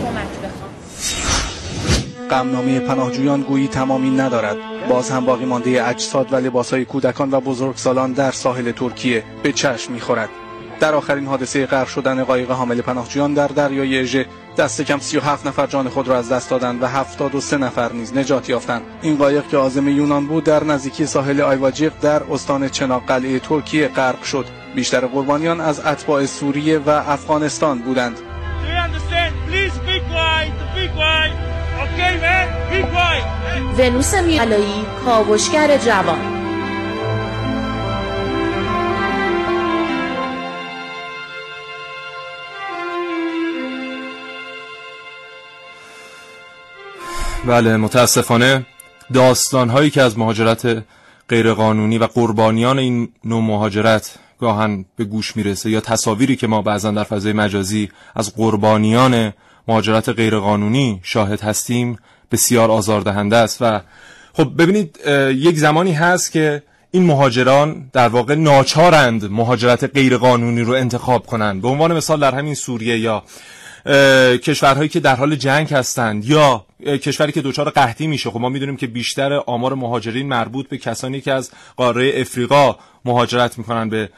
[2.31, 4.57] غمنامه پناهجویان گویی تمامی ندارد.
[4.89, 9.93] باز هم باقی مانده اجساد و لباسهای کودکان و بزرگسالان در ساحل ترکیه به چشم
[9.93, 10.29] می‌خورد.
[10.83, 14.27] در آخرین حادثه غرق شدن قایق حامل پناهجویان در دریای اژه
[14.59, 18.49] دست کم 37 نفر جان خود را از دست دادند و 73 نفر نیز نجات
[18.49, 18.83] یافتند.
[19.03, 23.89] این قایق که عازم یونان بود در نزدیکی ساحل آیواجیق در استان چناق قلعه ترکیه
[23.89, 24.47] غرق شد.
[24.75, 28.19] بیشتر قربانیان از اتباع سوریه و افغانستان بودند.
[33.79, 36.32] ونوس میالایی کاوشگر جوان.
[47.47, 48.67] بله متاسفانه
[49.15, 50.85] داستان هایی که از مهاجرت
[51.29, 56.91] غیرقانونی و قربانیان این نوع مهاجرت گاهن به گوش می‌رسه یا تصاویری که ما بعضا
[56.91, 59.33] در فضای مجازی از قربانیان
[59.69, 61.99] مهاجرت غیرقانونی شاهد هستیم
[62.33, 63.81] بسیار آزاردهنده است و
[64.33, 71.27] خب ببینید یک زمانی هست که این مهاجران در واقع ناچارند مهاجرت غیرقانونی رو انتخاب
[71.27, 71.63] کنند.
[71.63, 73.23] به عنوان مثال در همین سوریه یا
[74.37, 78.31] کشورهایی که در حال جنگ هستند یا کشوری که دچار قحطی میشه.
[78.31, 83.59] خب ما می‌دونیم که بیشتر آمار مهاجرین مربوط به کسانی که از قاره افریقا مهاجرت
[83.59, 84.09] می‌کنن به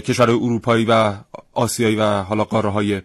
[0.00, 1.12] کشورهای اروپایی و
[1.54, 3.02] آسیایی و حالا قاره های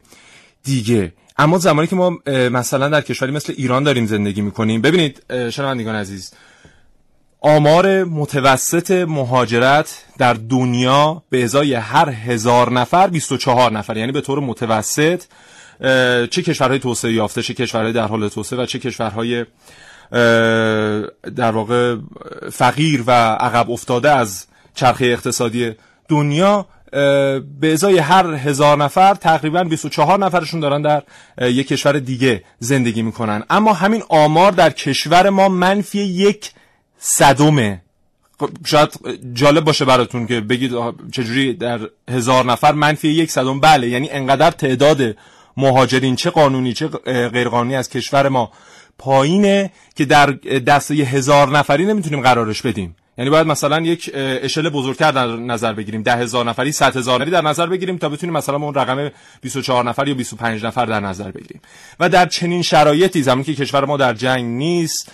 [0.63, 1.13] دیگه.
[1.37, 6.33] اما زمانی که ما مثلا در کشوری مثل ایران داریم زندگی می‌کنیم ببینید شنوندگان عزیز
[7.41, 14.39] آمار متوسط مهاجرت در دنیا به ازای هر هزار نفر 24 نفر یعنی به طور
[14.39, 15.23] متوسط
[16.31, 19.45] چه کشورهای توسعه یافته چه کشورهای در حال توسعه و چه کشورهای
[21.35, 21.95] در واقع
[22.51, 25.71] فقیر و عقب افتاده از چرخه اقتصادی
[26.09, 26.65] دنیا
[27.59, 31.03] به ازای هر هزار نفر تقریبا 24 نفرشون دارن در
[31.41, 33.43] یک کشور دیگه زندگی می‌کنن.
[33.49, 36.51] اما همین آمار در کشور ما منفی یک
[36.97, 37.81] صدومه
[38.39, 38.89] خب، شاید
[39.33, 40.71] جالب باشه براتون که بگید
[41.11, 45.15] چجوری در هزار نفر منفی یک صدوم بله یعنی انقدر تعداد
[45.57, 48.51] مهاجرین چه قانونی چه غیرقانونی از کشور ما
[48.97, 50.25] پایینه که در
[50.67, 52.95] دسته هزار نفری نمی‌تونیم قرارش بدیم.
[53.17, 56.03] یعنی باید مثلا یک اشل بزرگتر در نظر بگیریم.
[56.03, 59.11] ده هزار نفری صد هزار نفری در نظر بگیریم تا بتونیم مثلا اون رقم
[59.41, 61.61] 24 نفر یا 25 نفر در نظر بگیریم.
[61.99, 65.11] و در چنین شرایطی زمانی که کشور ما در جنگ نیست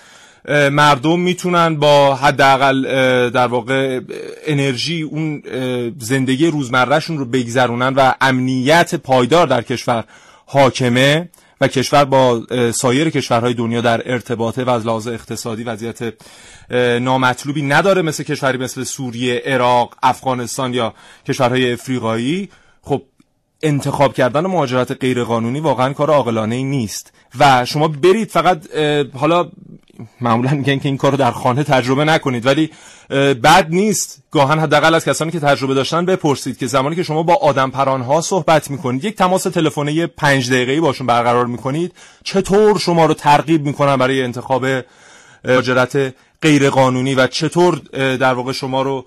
[0.72, 2.82] مردم می‌تونن با حداقل
[3.30, 4.00] در واقع
[4.48, 5.44] انرژی اون
[6.00, 10.04] زندگی روزمرهشون رو بگذرونن و امنیت پایدار در کشور
[10.52, 11.30] حاکمه
[11.62, 16.14] و کشور با سایر کشورهای دنیا در ارتباطه و از لحاظ اقتصادی وضعیت
[17.02, 20.94] نامطلوبی نداره مثل کشوری مثل سوریه، عراق، افغانستان یا
[21.28, 22.50] کشورهای افریقایی.
[22.82, 23.02] خب
[23.64, 27.14] انتخاب کردن مهاجرت غیرقانونی واقعا کار عاقلانه ای نیست.
[27.40, 28.76] و شما برید فقط
[29.14, 29.52] حالا
[30.22, 32.70] معمولا میگن که این کارو در خانه تجربه نکنید ولی
[33.44, 34.24] بد نیست.
[34.32, 38.22] گاهن حداقل از کسانی که تجربه داشتن بپرسید که زمانی که شما با آدم ها
[38.22, 43.96] صحبت می‌کنید یک تماس تلفنی پنج دقیقه‌ای باشون برقرار می‌کنید چطور شما رو ترغیب می‌کنن
[43.96, 44.66] برای انتخاب
[45.46, 49.06] مهاجرت غیر قانونی و چطور در واقع شما رو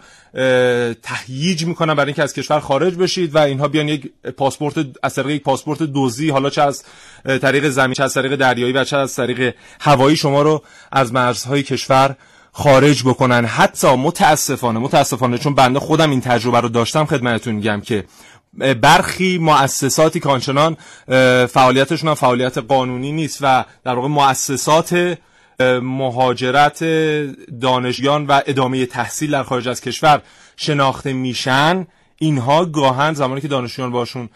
[1.02, 5.30] تهییج می‌کنن برای اینکه از کشور خارج بشید و اینها بیان یک پاسپورت از طریق
[5.30, 6.84] یک پاسپورت دوزی حالا چه از
[7.24, 11.62] طریق زمین چه از طریق دریایی و چه از طریق هوایی شما رو از مرزهای
[11.62, 12.16] کشور
[12.52, 13.44] خارج بکنن.
[13.44, 18.04] حتی متاسفانه متاسفانه چون بنده خودم این تجربه رو داشتم خدمتتون میگم که
[18.80, 20.76] برخی مؤسساتی که آنچنان
[21.46, 25.18] فعالیتشون هم فعالیت قانونی نیست و در واقع مؤسسات
[25.82, 26.84] مهاجرت
[27.60, 30.22] دانشیان و ادامه تحصیل در خارج از کشور
[30.56, 31.86] شناخته میشن.
[32.18, 34.28] اینها گاهن زمانی که دانشجویان باشون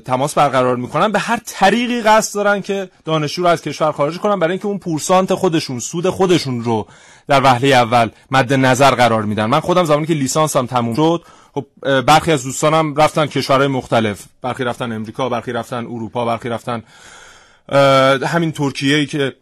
[0.00, 4.38] تماس برقرار می‌کنن به هر طریقی قصد دارن که دانشجو رو از کشور خارج کنن
[4.38, 6.86] برای اینکه اون پورسانت خودشون سود خودشون رو
[7.28, 9.44] در وهله اول مد نظر قرار میدن.
[9.44, 11.22] من خودم زمانی که لیسانسم تموم شد
[11.54, 11.66] خب
[12.00, 14.24] برخی از دوستانم رفتن کشورهای مختلف.
[14.42, 16.82] برخی رفتن امریکا برخی رفتن اروپا برخی رفتن
[18.26, 19.34] همین ترکیه که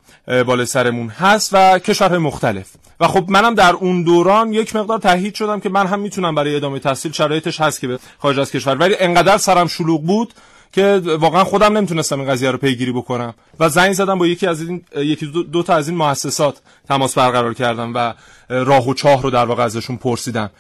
[0.47, 2.67] بالا سرمون هست و کشورهای مختلف.
[3.01, 6.57] و خب منم در اون دوران یک مقدار تهیید شدم که من هم می‌تونم برای
[6.57, 8.77] ادامه تحصیل شرایطش هست که به خارج از کشور.
[8.77, 10.33] ولی انقدر سرم شلوغ بود
[10.73, 13.35] که واقعا خودم نمی‌تونستم این قضیه رو پیگیری بکنم.
[13.61, 17.19] و زنگ زدم با یکی از این یکی دو, دو تا از این مؤسسات تماس
[17.19, 18.15] برقرار کردم و
[18.49, 20.51] راه و چاه رو در واقع ازشون پرسیدم.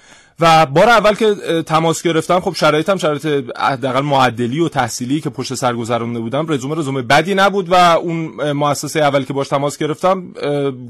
[0.42, 1.34] و بار اول که
[1.66, 3.26] تماس گرفتم خب شرایطم شرایط
[3.58, 8.52] حداقل معدلی و تحصیلی که پشت سر گذرونده بودم رزومه رزومه بدی نبود و اون
[8.52, 10.32] مؤسسه اول که باش تماس گرفتم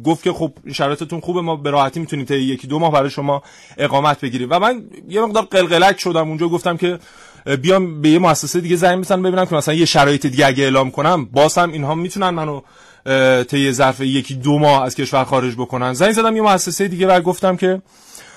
[0.05, 3.43] گفت که خب شرایطتون خوبه ما به راحتی می‌تونیم تا یکی دو ماه برای شما
[3.79, 4.49] اقامت بگیریم.
[4.51, 6.99] و من یه مقدار قلقلک شدم اونجا گفتم که
[7.63, 10.91] بیام به یه مؤسسه دیگه زنگ بزنم ببینم که مثلا یه شرایط دیگه اگه اعلام
[10.91, 12.61] کنم باز هم اینها می‌تونن منو
[13.45, 15.93] طی ظرف یکی دو ماه از کشور خارج بکنن.
[15.93, 17.83] زنگ زدم یه مؤسسه دیگه و گفتم که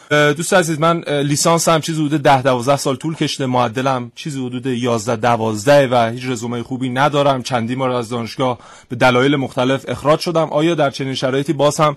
[0.09, 4.65] دوست عزیز من لیسانس هم چیزی حدود 10 12 سال طول کشته معدلم چیزی حدود
[4.65, 7.43] 11 12 و هیچ رزومه خوبی ندارم.
[7.43, 10.49] چندی بار از دانشگاه به دلایل مختلف اخراج شدم.
[10.49, 11.95] آیا در چنین شرایطی باز هم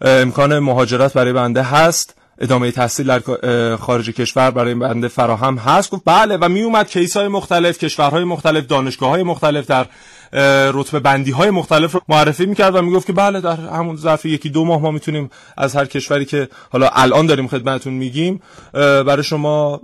[0.00, 6.02] امکان مهاجرت برای بنده هست؟ ادامه تحصیل در خارج کشور برای بنده فراهم هست؟ گفت
[6.04, 9.86] بله و می اومد کیس های مختلف کشورهای مختلف دانشگاه های مختلف در
[10.74, 14.50] رتبه بندی های مختلف رو معرفی می‌کرد و می‌گفت که بله در همون ظرف یکی
[14.50, 18.42] دو ماه ما می‌تونیم از هر کشوری که حالا الان داریم خدمتتون میگیم
[18.72, 19.80] برای شما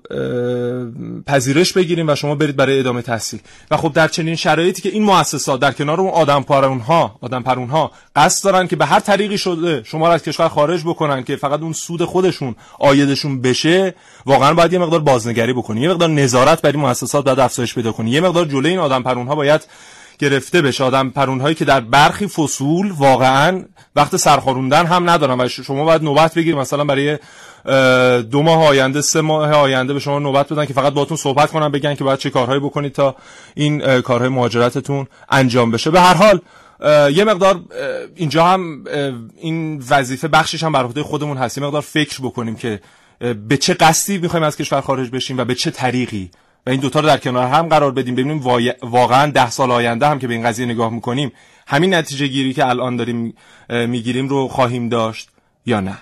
[1.27, 3.41] پذیرش بگیریم و شما برید برای ادامه تحصیل.
[3.71, 7.43] و خب در چنین شرایطی که این مؤسسات در کنار اون آدم پرون ها آدم
[7.43, 11.25] پرون ها قصد دارن که به هر طریقی شده شما رو از کشور خارج بکنن
[11.25, 13.95] که فقط اون سود خودشون آیدشون بشه
[14.27, 17.93] واقعا باید یه مقدار بازنگری بکنی یه مقدار نظارت بر این مؤسسات باید افزایش پیدا
[17.93, 19.67] کنی یه مقدار جلوی این آدم پرون ها باید
[20.19, 20.85] گرفته بشه.
[20.85, 23.65] آدم پرونهایی که در برخی فصول واقعا
[23.97, 26.59] وقت سرخاروندن هم ندارن و شما باید نوبت بگیرید.
[26.59, 27.19] مثلا برای
[28.23, 31.69] دو ماه آینده سه ماه آینده به شما نوبت بدن که فقط باهاتون صحبت کنن
[31.69, 33.17] بگن که باید چه کارهایی بکنید تا
[33.55, 35.91] این کارهای مهاجرتتون انجام بشه.
[35.91, 36.41] به هر حال
[37.11, 37.61] یه مقدار
[38.17, 38.85] اینجا هم
[39.41, 41.59] این وظیفه بخشش هم بر عهده خودمون هست.
[41.59, 42.81] یه مقدار فکر بکنیم که
[43.49, 46.31] به چه قصدی می‌خوایم از کشور خارج بشیم و به چه طریقی
[46.69, 48.15] و این دوتا رو در کنار هم قرار بدیم.
[48.15, 48.41] ببینیم
[48.83, 51.33] واقعا ده سال آینده هم که به این قضیه نگاه می‌کنیم
[51.67, 53.35] همین نتیجه گیری که الان داریم
[53.69, 55.29] می‌گیریم رو خواهیم داشت
[55.67, 55.99] یا نه؟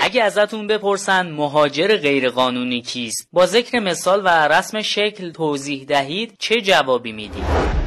[0.00, 6.60] اگه ازتون بپرسن مهاجر غیرقانونی کیست با ذکر مثال و رسم شکل توضیح دهید چه
[6.60, 7.81] جوابی می‌دید؟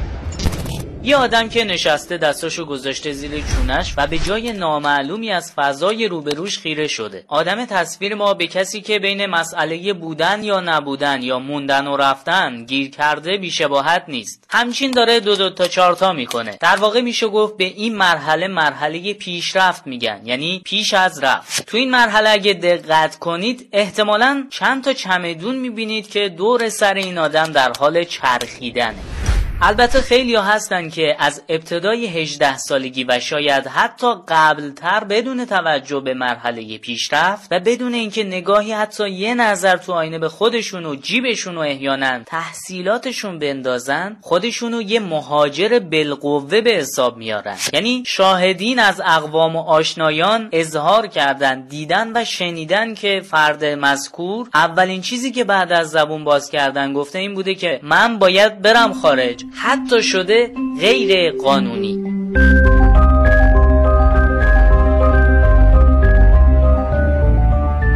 [1.06, 6.58] یه آدم که نشسته دستاشو گذاشته زیر چونش و به جای نامعلومی از فضای روبروش
[6.58, 7.24] خیره شده.
[7.28, 12.64] آدم تصویر ما به کسی که بین مسئله بودن یا نبودن یا موندن و رفتن
[12.64, 14.44] گیر کرده بیشباهت نیست.
[14.50, 16.58] همچین داره دو دو تا چارتا می‌کنه.
[16.60, 20.20] در واقع میشه گفت به این مرحله مرحله پیشرفت میگن.
[20.24, 21.66] یعنی پیش از رفت.
[21.66, 27.18] تو این مرحله اگه دقت کنید احتمالا چند تا چمدون می‌بینید که دور سر این
[27.18, 29.25] آدم در حال چرخیدنه.
[29.62, 36.00] البته خیلی ها هستن که از ابتدای 18 سالگی و شاید حتی قبلتر بدون توجه
[36.00, 40.94] به مرحله پیشرفت و بدون اینکه نگاهی حتی یه نظر تو آینه به خودشون و
[40.96, 47.56] جیبشون و احیانا تحصیلاتشون بندازن خودشونو یه مهاجر بالقوه به حساب میارن.
[47.72, 55.00] یعنی شاهدین از اقوام و آشنایان اظهار کردن دیدن و شنیدن که فرد مذکور اولین
[55.00, 59.45] چیزی که بعد از زبون باز کردن گفته این بوده که من باید برم خارج.
[59.54, 61.96] حتی شده غیر قانونی.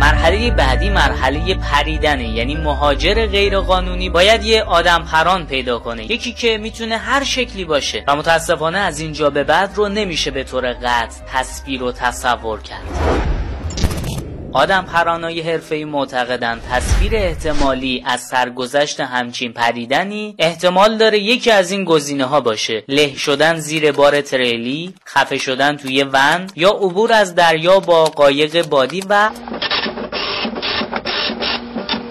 [0.01, 6.13] مرحله بعدی مرحله پریدنه یعنی مهاجر غیر قانونی باید یه آدم پران پیدا کنه.
[6.13, 10.45] یکی که می‌تونه هر شکلی باشه و متاسفانه از اینجا به بعد رو نمیشه به
[10.45, 13.10] طور قطع تصویر و تصور کرد.
[14.53, 21.85] آدم پرانای حرفه‌ای معتقدند تصویر احتمالی از سرگذشت همچین پریدنی احتمال داره یکی از این
[21.85, 22.85] گزینه ها باشه.
[22.89, 28.69] له شدن زیر بار تریلی خفه شدن توی ون یا عبور از دریا با قایق
[28.69, 29.31] بادی و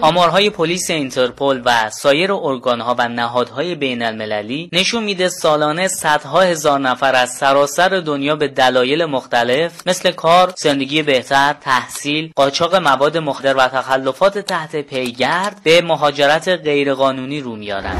[0.02, 6.80] آمارهای پلیس اینترپل و سایر ارگانها و نهادهای بین المللی نشون میده سالانه صدها هزار
[6.80, 13.56] نفر از سراسر دنیا به دلایل مختلف مثل کار، زندگی بهتر، تحصیل، قاچاق مواد مخدر
[13.56, 17.96] و تخلفات تحت پیگرد به مهاجرت غیرقانونی رو میارن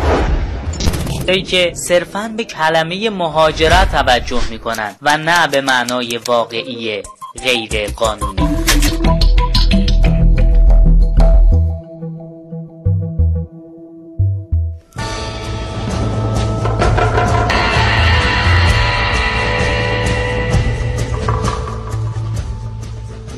[1.29, 7.03] ای که صرفا به کلمه مهاجرت توجه می‌کنن و نه به معنای واقعی
[7.43, 8.49] غیر قانونی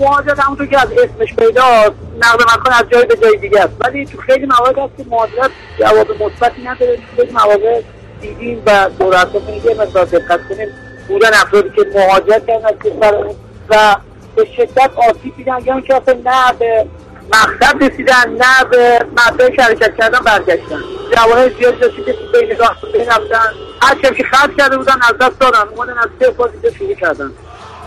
[0.02, 3.72] مهاجرت همونطور که از اسمش پیداست نقل مکان از جای به جای دیگه است.
[3.80, 6.96] ولی تو خیلی موارد هست که مهاجرت جواب مثبتی نداره.
[6.96, 7.82] تو خیلی مواقع
[8.20, 9.26] دیدیم و دور
[9.64, 10.68] یه مقدار دقت کنیم.
[11.08, 13.34] بودن افرادی که مهاجرت کردن از کشور
[13.70, 13.96] و
[14.36, 15.58] به شدت آسیب دیدن.
[15.64, 16.86] یا اینکه اصلا نه به
[17.28, 20.80] مقصد رسیدن نه به مبدأ شرکت کردن برگشتن.
[21.16, 23.52] جواهر زیادی داشتی که بین راه بین رفتن.
[23.82, 25.68] هر که خرج کرده بودن از دست دادن.
[25.76, 27.32] اومدن از سه بازی شروع کردن.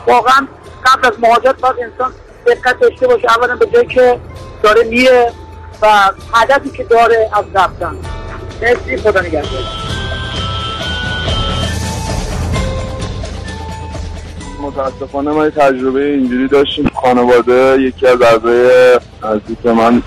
[0.08, 0.48] واقعا
[0.86, 2.14] قبل از مهاجرت باید انسان
[2.46, 3.28] دقت داشته باشه.
[3.38, 4.20] اولا به جایی که
[4.64, 5.32] داره میره
[5.82, 7.96] و هدفی که داره از رفتن.
[8.62, 9.62] مرسی خدا نگهدار.
[14.62, 16.92] متاسفانه ما تجربه اینجوری داشتیم.
[16.96, 20.02] خانواده یکی از اعضای نزدیک من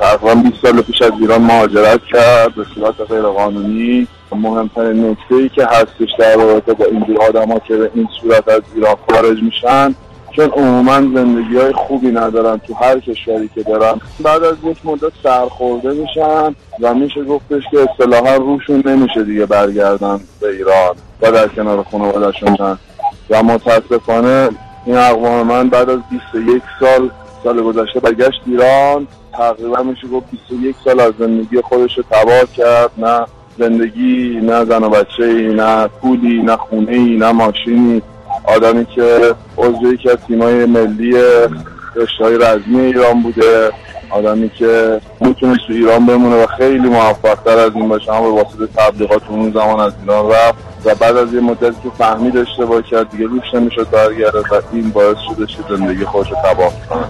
[0.00, 5.48] تقریبا 20 سال پیش از ایران مهاجرت کرد به صورت غیر قانونی مهمترین نکته ای
[5.48, 9.94] که هستش در رابطه با اینجور آدما که به این صورت از ایران خارج میشن
[10.36, 14.00] چون عموما زندگی های خوبی ندارن تو هر کشوری که دارن.
[14.20, 20.20] بعد از یک مدت سرخورده میشن و میشه گفتش که اصطلاحا روشون نمیشه دیگه برگردن
[20.40, 22.78] به ایران و در کنار خانوادهشون
[23.30, 24.48] و متاسفانه
[24.86, 27.10] این اقوام من بعد از 21 سال
[27.44, 29.06] سال گذشته برگشت ایران.
[29.32, 32.90] تقریبا میشه گفت 21 سال از زندگی خودش رو تباه کرد.
[32.98, 33.26] نه
[33.58, 38.02] زندگی نه زن و بچه نه پولی نه خونه نه ماشینی.
[38.44, 41.12] آدمی که عضو یکی از تیمای ملی
[41.96, 43.70] رشته رزمی ایران بوده
[44.10, 48.42] آدمی که می‌تونست تو ایران بمونه و خیلی موفق تر از این باشه اما به
[48.42, 52.82] واسطه تبلیغات اون زمان از ایران رفت و بعد از یه مدتی که فهمید اشتباه
[52.82, 57.04] کرد دیگه روش نمی‌شد برگرده و این باعث شده که زندگی خودش رو تباه کنه.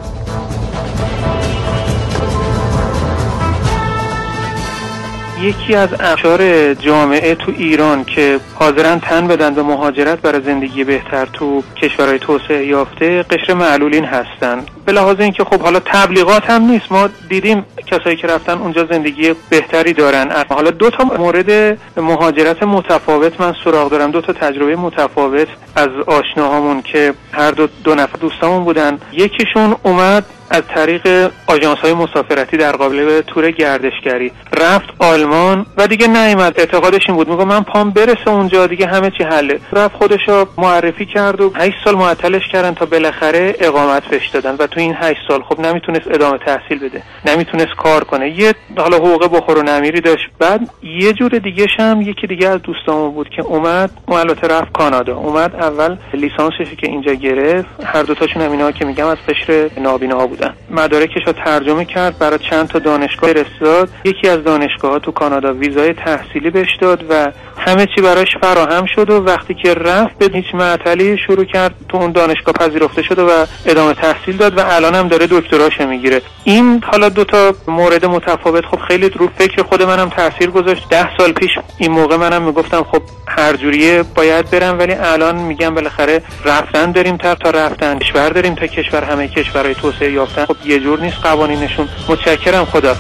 [5.43, 11.27] یکی از افشار جامعه تو ایران که حاضرن تن بدن به مهاجرت برای زندگی بهتر
[11.27, 14.65] تو کشورهای توسعه یافته قشر معلولین هستن.
[14.87, 19.35] به لحاظ اینکه خب حالا تبلیغات هم نیست ما دیدیم کسایی که رفتن اونجا زندگی
[19.51, 20.45] بهتری دارن.
[20.49, 24.11] حالا دو تا مورد مهاجرت متفاوت من سراغ دارم.
[24.11, 28.99] دو تا تجربه متفاوت از آشناهامون که هر دو دو نفر دوستامون بودن.
[29.13, 34.33] یکیشون اومد از طریق آژانس های مسافرتی در قابل تور گردشگری.
[34.57, 36.61] رفت آلمان و دیگه نیومد.
[36.61, 37.29] اعتقادش این بود.
[37.29, 41.77] میگه من پام برسه اونجا دیگه همه چی حله رفت خودشو معرفی کرد و 8
[41.85, 44.57] سال معطلش کردن تا بالاخره اقامت بهش دادن.
[44.59, 48.39] و تو این 8 سال خب نمی‌تونست ادامه تحصیل بده نمی‌تونست کار کنه.
[48.39, 50.29] یه حالا حقوق بخور و نمیری داشت.
[50.39, 54.73] بعد یه جور دیگه هم یکی دیگه از دوستامون بود که اومد اون البته رفت
[54.73, 55.17] کانادا.
[55.17, 57.69] اومد اول لیسانسش که اینجا گرفت.
[57.85, 60.55] هر دو تاشون هم اینا که میگم از قشر نابینا بودن.
[60.71, 63.89] مدارکش رو ترجمه کرد برای چند تا دانشگاه فرستاد.
[64.05, 68.87] یکی از دانشگاه ها تو کانادا ویزای تحصیلی بهش داد و همه چی براش فراهم
[68.87, 73.19] شد و وقتی که رفت به هیچ معطلی شروع کرد تو اون دانشگاه پذیرفته شد
[73.19, 73.31] و
[73.67, 74.59] ادامه تحصیل داد.
[74.59, 76.23] و الان هم داره دکتراش می‌گیره.
[76.45, 80.89] این حالا دو تا مورد متفاوت خب خیلی رو فکر خود منم تاثیر گذاشت.
[80.89, 85.75] ده سال پیش این موقع منم می‌گفتم خب هر جوریه باید برم ولی الان میگم
[85.75, 90.45] بالاخره رفتن داریم تا تا رفتن کشور داریم تا کشور همه کشورهای توسعه یافتن.
[90.47, 91.89] خب یه جور نیست قوانینشون.
[92.09, 92.97] متشکرم خدا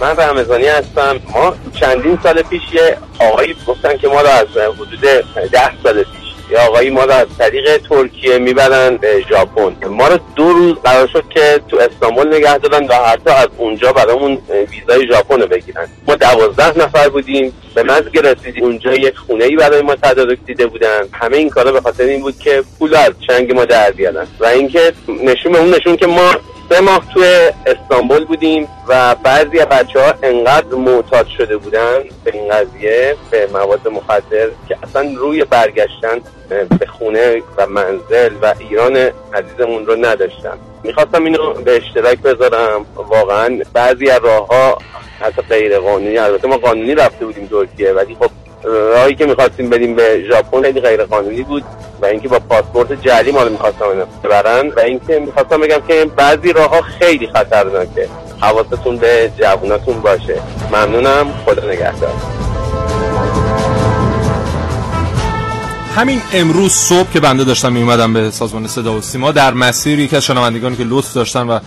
[0.00, 1.16] من رمضانی هستم.
[1.34, 5.00] ما چندین سال پیش یه آقایی گفتن که ما رو از حدود
[5.52, 6.21] ده سال پیش
[6.52, 9.88] یه آقایی ما از طریق ترکیه می‌برن به ژاپن.
[9.88, 13.92] ما رو دو روز قرار شد که تو استانبول نگه دادن و حتی از اونجا
[13.92, 14.38] برامون
[14.70, 15.88] ویزای ژاپن رو بگیرن.
[16.08, 17.52] ما دوازده نفر بودیم.
[17.74, 18.64] به مزگ رسیدیم.
[18.64, 21.08] اونجا یک خونه ای برای ما تدارک دیده بودن.
[21.12, 24.26] همه این کارا به خاطر این بود که پول از چنگ ما در بیارن.
[24.40, 26.34] و اینکه نشون اون نشون که ما
[26.68, 32.34] سه ماه توی استانبول بودیم و بعضی از بچه ها انقدر معتاد شده بودن به
[32.34, 36.20] این قضیه به مواد مخدر که اصلا روی برگشتن
[36.78, 38.96] به خونه و منزل و ایران
[39.34, 40.58] عزیزمون رو نداشتن.
[40.82, 42.86] می‌خواستم اینو به اشتراک بذارم.
[42.96, 44.78] واقعا بعضی از راه ها
[45.20, 48.30] حتی غیر قانونی البته ما قانونی رفته بودیم ترکیه ولی خب
[48.64, 51.64] راهی که می‌خواستیم بریم به ژاپن خیلی غیر قانونی بود
[52.02, 53.84] و اینکه با پاسپورت جعلی ما رو می‌خواستم
[54.24, 58.08] ببرن و اینکه می‌خواستم بگم که بعضی راه ها خیلی خطرناکه.
[58.40, 60.42] حواستون به جووناتون باشه.
[60.72, 61.26] ممنونم.
[61.46, 62.12] خدا نگهدار.
[65.96, 70.16] همین امروز صبح که بنده داشتم میومدم به سازمان صدا و سیما در مسیر یکی
[70.16, 71.58] از شنوندگانی که لطف داشتن و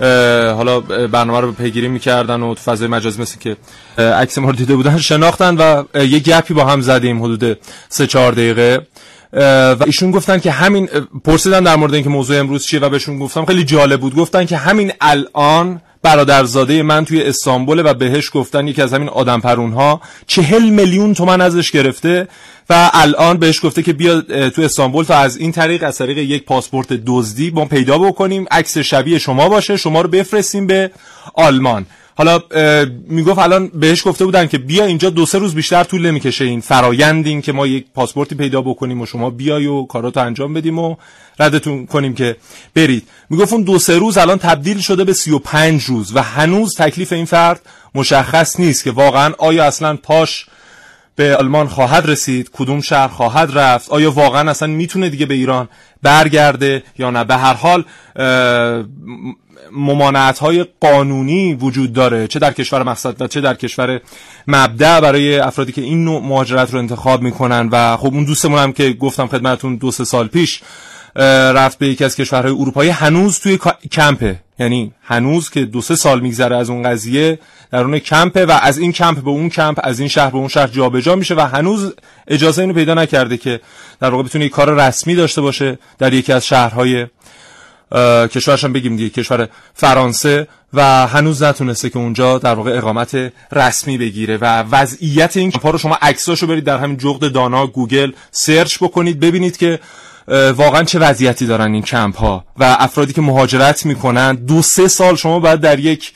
[0.00, 3.56] حالا برنامه رو پیگیری می‌کردن و تو فضای مجازی مثل که
[3.98, 8.32] عکس ما رو دیده بودن شناختن و یه گپی با هم زدیم حدود سه چهار
[8.32, 8.86] دقیقه.
[9.32, 10.88] و ایشون گفتن که همین
[11.24, 14.14] پرسیدن در مورد اینکه موضوع امروز چیه و بهشون گفتم خیلی جالب بود.
[14.14, 19.40] گفتن که همین الان برادرزاده من توی استانبول و بهش گفتن یکی از همین آدم
[19.40, 22.28] پرون ها چهل میلیون تومن ازش گرفته
[22.70, 26.44] و الان بهش گفته که بیا تو استانبول تا از این طریق از طریق یک
[26.44, 30.90] پاسپورت دزدی ما پیدا بکنیم عکس شبیه شما باشه شما رو بفرستیم به
[31.34, 31.86] آلمان.
[32.18, 32.40] حالا
[33.08, 36.60] می‌گفت الان بهش گفته بودن که بیا اینجا دو سه روز بیشتر طول نمی‌کشه این
[36.60, 40.78] فرایند این که ما یک پاسپورتی پیدا بکنیم و شما بیای و کاراتو انجام بدیم
[40.78, 40.96] و
[41.38, 42.36] ردتون کنیم که
[42.74, 43.08] برید.
[43.30, 46.76] می‌گفت اون دو سه روز الان تبدیل شده به سی و پنج روز و هنوز
[46.76, 47.60] تکلیف این فرد
[47.94, 50.46] مشخص نیست که واقعا آیا اصلا پاش
[51.16, 55.68] به آلمان خواهد رسید کدوم شهر خواهد رفت آیا واقعا اصلا می‌تونه دیگه به ایران
[56.02, 57.24] برگرده یا نه.
[57.24, 57.84] به هر حال
[59.72, 64.00] ممانعت های قانونی وجود داره چه در کشور مقصد و چه در کشور
[64.46, 67.68] مبدع برای افرادی که این نوع مهاجرت رو انتخاب می‌کنن.
[67.72, 70.62] و خب اون دوستمون هم که گفتم خدمتون دو سه سال پیش
[71.54, 73.58] رفت به یکی از کشورهای اروپایی هنوز توی
[73.92, 74.40] کمپه.
[74.58, 77.38] یعنی هنوز که دو سه سال میگذره از اون قضیه
[77.70, 80.48] در اون کمپه و از این کمپ به اون کمپ از این شهر به اون
[80.48, 81.94] شهر جابجا میشه و هنوز
[82.28, 83.60] اجازه اینو پیدا نکرده که
[84.00, 87.06] در واقع بتونه یک کار رسمی داشته باشه در یکی از شهرهای
[88.30, 93.98] کشورش هم بگیم دیگه کشور فرانسه و هنوز نتونسته که اونجا در واقع اقامت رسمی
[93.98, 98.78] بگیره و وضعیت این کمپا رو شما عکساشو برید در همین جغد دانا گوگل search
[98.78, 99.80] بکنید ببینید که
[100.56, 105.16] واقعا چه وضعیتی دارن این کمپ ها و افرادی که مهاجرت می‌کنن دو سه سال
[105.16, 106.12] شما باید در یک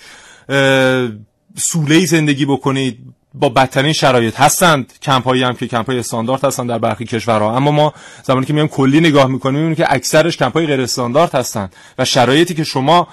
[1.57, 2.99] سوله زندگی بکنید.
[3.35, 4.93] با بدترین شرایط هستند.
[5.03, 7.57] کمپ هایی هم که کمپ های استاندارد هستند در برخی کشورها.
[7.57, 11.35] اما ما زمانی که میایم کلی نگاه می‌کنیم می‌بینیم که اکثرش کمپ های غیر استاندارد
[11.35, 13.09] هستند و شرایطی که شما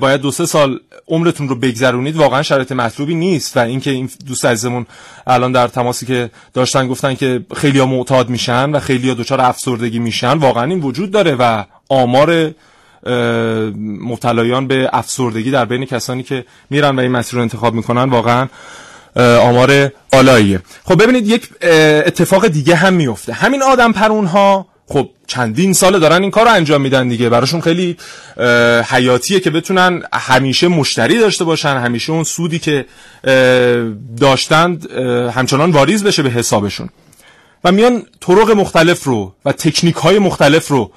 [0.00, 4.44] باید دو سه سال عمرتون رو بگذرونید واقعا شرایط مطلوبی نیست و اینکه این دوست
[4.44, 4.86] عزیزمون
[5.26, 9.40] الان در تماسی که داشتن گفتن که خیلی ها معتاد میشن و خیلی ها دچار
[9.40, 12.50] افسردگی میشن واقعا این وجود داره و آمار
[14.00, 18.48] مبتلایان به افسردگی در بین کسانی که میرن و این مسیر رو انتخاب می‌کنن واقعا
[19.16, 21.48] آمار بالاییه خب ببینید یک
[22.06, 23.32] اتفاق دیگه هم میفته.
[23.32, 27.28] همین آدم پرون ها خب چندین ساله دارن این کار رو انجام میدن دیگه.
[27.28, 27.96] براشون خیلی
[28.88, 32.86] حیاتیه که بتونن همیشه مشتری داشته باشن همیشه اون سودی که
[34.20, 34.90] داشتند
[35.34, 36.88] همچنان واریز بشه به حسابشون.
[37.64, 40.92] و میان طرق مختلف رو و تکنیک های مختلف رو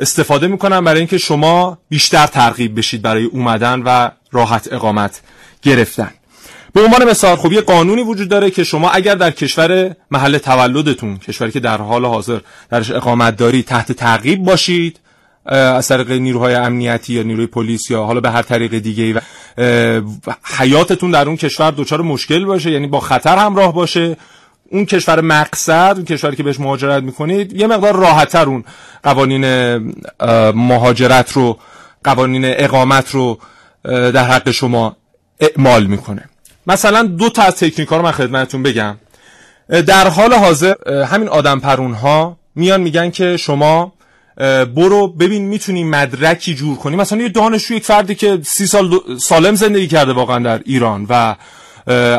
[0.00, 5.20] استفاده می‌کنن برای اینکه شما بیشتر ترغیب بشید برای اومدن و راحت اقامت
[5.62, 6.10] گرفتن.
[6.72, 11.18] به عنوان مثال خب یه قانونی وجود داره که شما اگر در کشور محل تولدتون
[11.18, 12.38] کشوری که در حال حاضر
[12.70, 15.00] درش اقامت داری تحت تعقیب باشید
[15.46, 19.20] از طریق نیروهای امنیتی یا نیروی پلیس یا حالا به هر طریق دیگه و
[20.58, 24.16] حیاتتون در اون کشور دچار مشکل باشه یعنی با خطر همراه باشه
[24.70, 28.64] اون کشور مقصد اون کشوری که بهش مهاجرت می‌کنید یه مقدار راحتتر اون
[29.02, 29.76] قوانین
[30.54, 31.58] مهاجرت رو
[32.04, 33.38] قوانین اقامت رو
[33.84, 34.96] در حق شما
[35.40, 36.29] اعمال می‌کنه.
[36.70, 38.96] مثلا دو تا از تکنیک ها رو من خدمتتون بگم.
[39.86, 43.92] در حال حاضر همین آدم پرون ها میان میگن که شما
[44.76, 46.96] برو ببین می‌تونی مدرکی جور کنی.
[46.96, 51.36] مثلا یه دانشجو یک فردی که سی سال سالم زندگی کرده واقعا در ایران و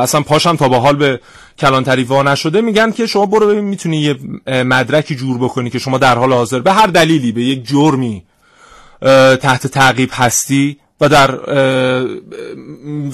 [0.01, 1.19] اصلا پاشم تا با حال به
[1.59, 4.15] کلانتری وا نشده میگن که شما برو ببین می‌تونی یه
[4.63, 6.59] مدرکی جور بکنی که شما در حال حاضر.
[6.59, 8.23] به هر دلیلی به یک جرمی
[9.41, 10.77] تحت تعقیب هستی.
[11.01, 11.39] و در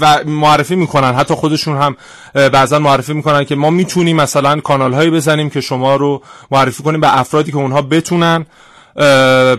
[0.02, 1.14] و معرفی می‌کنن.
[1.14, 1.96] حتی خودشون هم
[2.34, 6.22] بعضا معرفی می‌کنن که ما می‌تونیم مثلا کانال هایی بزنیم که شما رو
[6.52, 8.46] معرفی کنیم به افرادی که اونها بتونن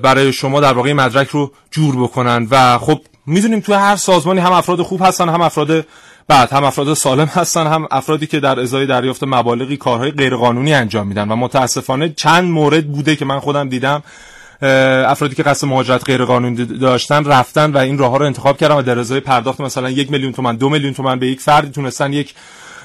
[0.02, 2.46] برای شما در واقع مدرک رو جور بکنن.
[2.50, 5.86] و خب می‌دونیم توی هر سازمانی هم افراد خوب هستن هم افراد
[6.28, 11.06] بعد هم افراد سالم هستن هم افرادی که در ازای دریافت مبالغی کارهای غیرقانونی انجام
[11.06, 11.28] میدن.
[11.28, 14.02] و متاسفانه چند مورد بوده که من خودم دیدم
[14.62, 18.74] افرادی که قصد مهاجرت غیر قانونی داشتن رفتن و این راه ها رو انتخاب کردن
[18.74, 22.12] و در ازای پرداخت مثلا یک میلیون تومن دو میلیون تومن به یک فردی تونستن
[22.12, 22.34] یک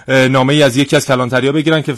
[0.07, 1.95] نامه ای از یکی از کلانتریا بگیرن که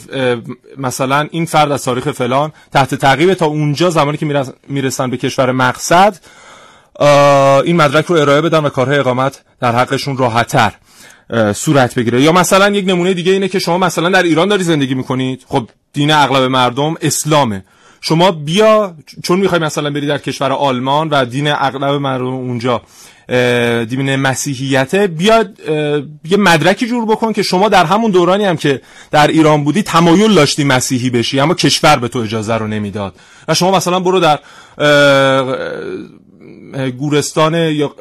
[0.77, 5.51] مثلا این فرد از تاریخ فلان تحت تعقیب تا اونجا زمانی که می‌رسن به کشور
[5.51, 6.17] مقصد
[7.65, 10.73] این مدرک رو ارائه بدن و کارهای اقامت در حقشون راحتتر
[11.53, 12.21] صورت بگیره.
[12.21, 15.45] یا مثلا یک نمونه دیگه اینه که شما مثلا در ایران داری زندگی می‌کنید.
[15.47, 17.63] خب دین اغلب مردم اسلامه.
[18.07, 22.81] شما بیا چون می‌خوای مثلا بری در کشور آلمان و دین اغلب مردم اونجا
[23.85, 25.59] دین مسیحیته بیاد
[26.25, 28.81] یه مدرکی جور بکن که شما در همون دورانی هم که
[29.11, 33.15] در ایران بودی تمایل داشتی مسیحی بشی اما کشور به تو اجازه رو نمی‌داد.
[33.47, 34.39] و شما مثلا برو در
[36.89, 37.95] گورستان یا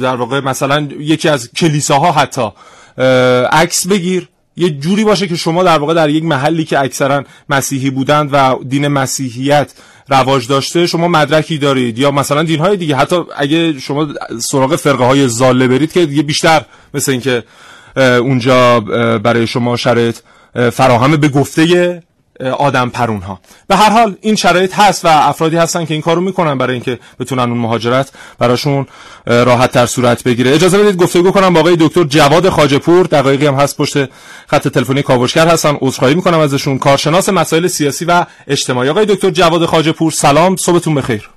[0.00, 2.48] در واقع مثلا یکی از کلیساها حتی
[3.52, 4.28] عکس بگیر.
[4.58, 8.54] یه جوری باشه که شما در واقع در یک محلی که اکثرا مسیحی بودند و
[8.68, 9.72] دین مسیحیت
[10.08, 12.96] رواج داشته شما مدرکی دارید یا مثلا دین های دیگه.
[12.96, 14.08] حتی اگه شما
[14.40, 17.42] سراغ فرقه های زاله برید که دیگه بیشتر مثل اینکه
[17.96, 18.80] اونجا
[19.18, 20.16] برای شما شرایط
[20.72, 22.02] فراهم به گفته
[22.58, 26.20] آدم پرون ها به هر حال این شرایط هست و افرادی هستن که این کارو
[26.20, 28.86] می‌کنن برای اینکه بتونن اون مهاجرت براشون
[29.26, 30.54] راحت تر صورت بگیره.
[30.54, 34.04] اجازه بدید گفتگو کنم با آقای دکتر جواد خاجپور دقایقی هم هست پشت
[34.46, 35.76] خط تلفنی کاوشگر هستن.
[35.80, 36.78] عذرخواهی می‌کنم ازشون.
[36.78, 38.88] کارشناس مسائل سیاسی و اجتماعی.
[38.88, 40.56] آقای دکتر جواد خاجپور سلام.
[40.56, 41.30] صبحتون بخیر.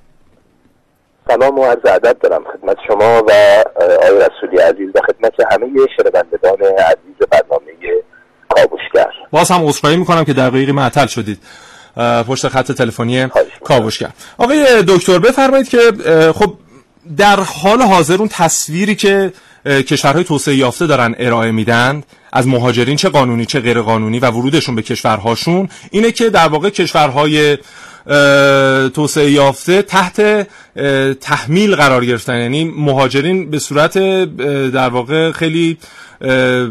[1.28, 3.32] سلام و عرض ادب دارم خدمت شما و
[3.76, 7.72] آقای رسولی عزیز و خدمت همه شنوندگان عزیز برنامه
[8.56, 9.10] کاوشگر.
[9.30, 11.38] باز هم عذرخواهی می‌کنم که دقیقی معطل شدید.
[12.28, 13.26] پشت خط تلفنی
[13.64, 14.10] کاوشگر.
[14.38, 15.78] آقای دکتر بفرمایید که
[16.34, 16.54] خب
[17.16, 19.32] در حال حاضر اون تصویری که
[19.66, 24.74] کشورهای توسعه یافته دارن ارائه میدن از مهاجرین چه قانونی چه غیر قانونی و ورودشون
[24.74, 27.58] به کشورهاشون اینه که در واقع کشورهای
[28.94, 30.46] توسعه یافته تحت
[31.20, 32.40] تحمیل قرار گرفتن.
[32.40, 33.98] یعنی مهاجرین به صورت
[34.72, 35.78] در واقع خیلی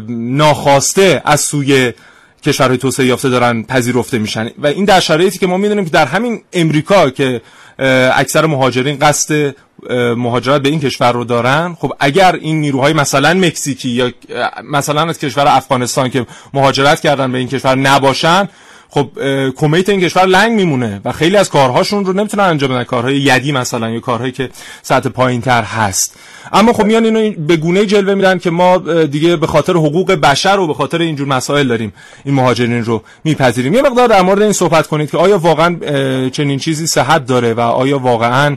[0.08, 1.92] ناخواسته از سوی
[2.42, 4.50] کشورهای توسعه یافته دارن پذیرفته میشن.
[4.58, 7.40] و این در شرایطی که ما می‌دونیم که در همین امریکا که
[8.14, 9.54] اکثر مهاجرین قصد
[10.16, 14.12] مهاجرت به این کشور رو دارن خب اگر این نیروهای مثلا مکزیکی یا
[14.64, 18.48] مثلا از کشور افغانستان که مهاجرت کردن به این کشور نباشن
[18.94, 19.08] خب
[19.56, 22.84] کمیت این کشور لنگ میمونه و خیلی از کارهاشون رو نمی‌تونن انجام بدن.
[22.84, 24.48] کارهای یدی مثلا یا کارهایی که
[24.82, 26.18] سطح پایینتر هست.
[26.52, 30.58] اما خب میان اینو به گونه جلوه میدن که ما دیگه به خاطر حقوق بشر
[30.58, 31.92] و به خاطر اینجور مسائل داریم
[32.24, 33.74] این مهاجرین رو میپذیریم.
[33.74, 35.76] یه مقدار در مورد این صحبت کنید که آیا واقعا
[36.28, 38.56] چنین چیزی صحت داره و آیا واقعا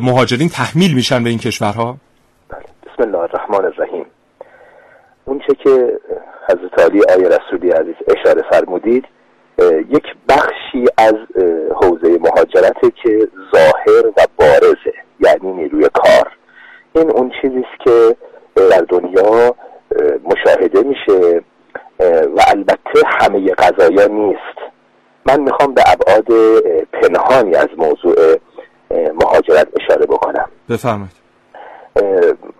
[0.00, 1.96] مهاجرین تحمیل میشن به این کشورها؟
[2.48, 2.60] بله.
[2.60, 4.06] بسم الله الرحمن الرحیم.
[5.24, 5.92] اون چه که
[6.48, 9.04] حضرت علی آیه رسولی عزیز اشاره فرمودید
[9.88, 11.14] یک بخشی از
[11.74, 16.30] حوزه مهاجرته که ظاهر و بارزه یعنی نیروی کار.
[16.92, 18.16] این اون چیزی است که
[18.70, 19.54] در دنیا
[20.24, 21.42] مشاهده میشه
[22.36, 24.58] و البته همه قضایا نیست.
[25.26, 26.26] من می‌خوام به ابعاد
[26.92, 28.36] پنهانی از موضوع
[28.90, 30.48] مهاجرت اشاره بکنم.
[30.70, 31.26] بفرمایید.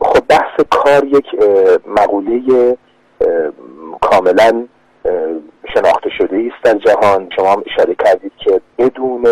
[0.00, 1.26] خب بحث کار یک
[1.86, 2.76] مقوله
[4.00, 4.66] کاملا
[5.74, 7.28] شناخته شده است در جهان.
[7.36, 9.26] شما هم اشاره کردید که بدون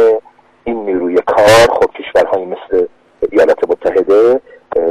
[0.65, 2.87] این نیروی کار خب کشورهایی مثل
[3.31, 4.41] ایالات متحده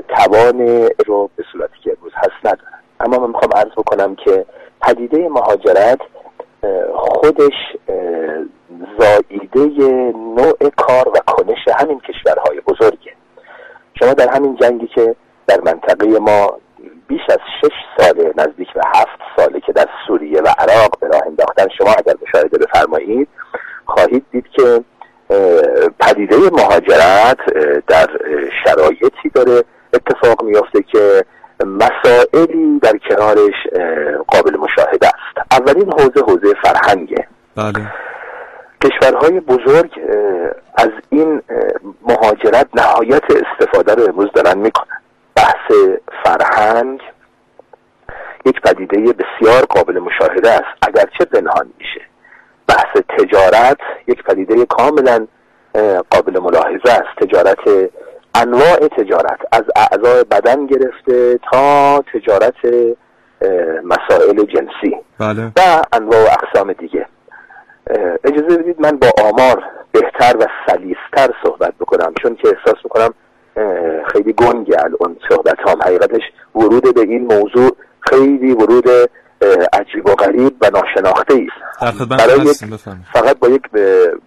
[0.07, 2.79] توان رو به صورتی که امروز هست ندارن.
[2.99, 4.45] اما من می‌خوام عرض بکنم که
[4.81, 5.99] پدیده مهاجرت
[6.95, 7.77] خودش
[8.99, 9.83] زاییده
[10.37, 13.13] نوع کار و کنش همین کشورهای بزرگه.
[13.99, 15.15] شما در همین جنگی که
[15.47, 16.57] در منطقه ما
[17.07, 21.21] بیش از شش ساله نزدیک به هفت ساله که در سوریه و عراق به راه
[21.25, 23.27] انداختن شما اگر مشاهده بفرمایید
[23.85, 24.83] خواهید دید که
[25.99, 27.37] پدیده مهاجرت
[27.87, 28.07] در
[28.65, 29.63] شرایطی داره
[29.93, 31.25] اتفاق میافته که
[31.65, 33.53] مسائلی در کنارش
[34.27, 35.47] قابل مشاهده است.
[35.51, 37.27] اولین حوزه حوزه فرهنگه.
[37.55, 37.91] بله.
[38.83, 39.91] کشورهای بزرگ
[40.75, 41.41] از این
[42.07, 44.97] مهاجرت نهایت استفاده رو امروز دارن می‌کنن.
[45.35, 45.71] بحث
[46.23, 47.01] فرهنگ
[48.45, 50.87] یک پدیده بسیار قابل مشاهده است.
[50.87, 52.01] اگرچه پنهان میشه.
[52.67, 53.77] بحث تجارت
[54.07, 55.27] یک پدیده کاملا
[56.09, 57.19] قابل ملاحظه است.
[57.21, 57.89] تجارت
[58.35, 62.65] انواع تجارت از اعضای بدن گرفته تا تجارت
[63.83, 65.51] مسائل جنسی بله.
[65.57, 67.05] و انواع و اقسام دیگه.
[68.23, 73.13] اجازه بدید من با آمار بهتر و سلیستر صحبت بکنم چون که احساس می‌کنم
[74.07, 76.21] خیلی گنگ الان صحبت هم حقیقتش
[76.55, 77.75] ورود به این موضوع
[78.09, 78.89] خیلی ورود
[79.73, 82.09] عجیب و غریب و ناشناخته است.
[82.09, 82.53] برای
[83.13, 83.61] فقط با یک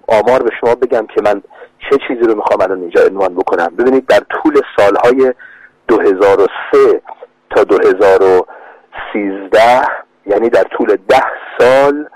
[0.09, 1.43] آمار به شما بگم که من
[1.91, 3.73] چه چیزی رو می‌خوام الان اینجا عنوان بکنم.
[3.79, 5.35] ببینید در طول سالهای
[5.89, 7.01] 2003
[7.51, 8.47] تا 2013
[10.27, 11.25] یعنی در طول ده
[11.59, 12.09] سال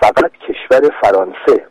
[0.00, 1.66] فقط کشور فرانسه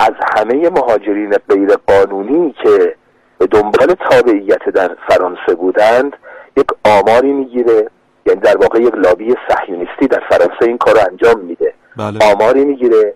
[0.00, 2.94] از همه مهاجرین غیر قانونی که
[3.38, 6.12] به دنبال تابعیت در فرانسه بودند
[6.56, 7.88] یک آماری می‌گیره.
[8.28, 11.74] یعنی در واقع یک لابی صهیونیستی در فرانسه این کار رو انجام میده.
[11.96, 12.18] بله.
[12.32, 13.14] آماری می‌گیره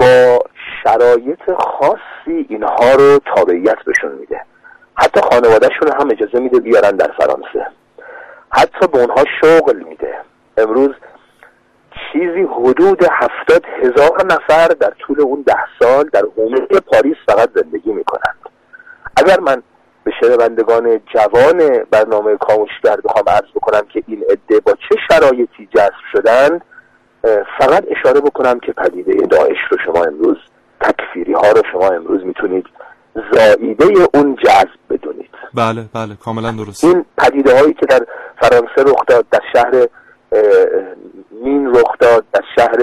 [0.00, 0.38] با
[0.84, 4.40] شرایط خاصی اینها رو تابعیت بهشون میده.
[4.94, 7.66] حتی خانوادهشون هم اجازه میده بیارن در فرانسه.
[8.50, 10.14] حتی به اونها شغل میده.
[10.56, 10.94] امروز
[12.12, 16.60] چیزی حدود هفتاد هزار نفر در طول اون ده سال در حومه
[16.92, 18.36] پاریس فقط زندگی می‌کنند.
[19.16, 19.62] اگر من
[20.04, 26.02] به شنوندگان جوان برنامه کاموشگر بخوام عرض بکنم که این عده با چه شرایطی جذب
[26.12, 26.62] شدند
[27.58, 30.36] فقط اشاره بکنم که پدیده داعش رو شما امروز
[30.80, 32.66] تکفیری ها رو شما امروز می‌تونید
[33.32, 33.84] زائیده
[34.14, 35.30] اون جذب بدونید.
[35.54, 36.84] بله بله کاملا درست.
[36.84, 38.06] این پدیده هایی که در
[38.40, 39.86] فرانسه رخ داد در شهر
[41.30, 42.76] مین رخ داد در شهر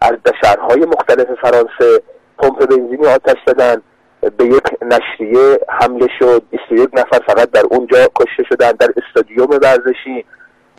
[0.00, 2.02] در شهرهای مختلف فرانسه
[2.38, 3.82] پمپ بنزینی آتش دادن
[4.36, 6.42] به یک نشریه حمله شد.
[6.50, 10.24] 21 نفر فقط در اونجا کشته شدن در استادیوم ورزشی.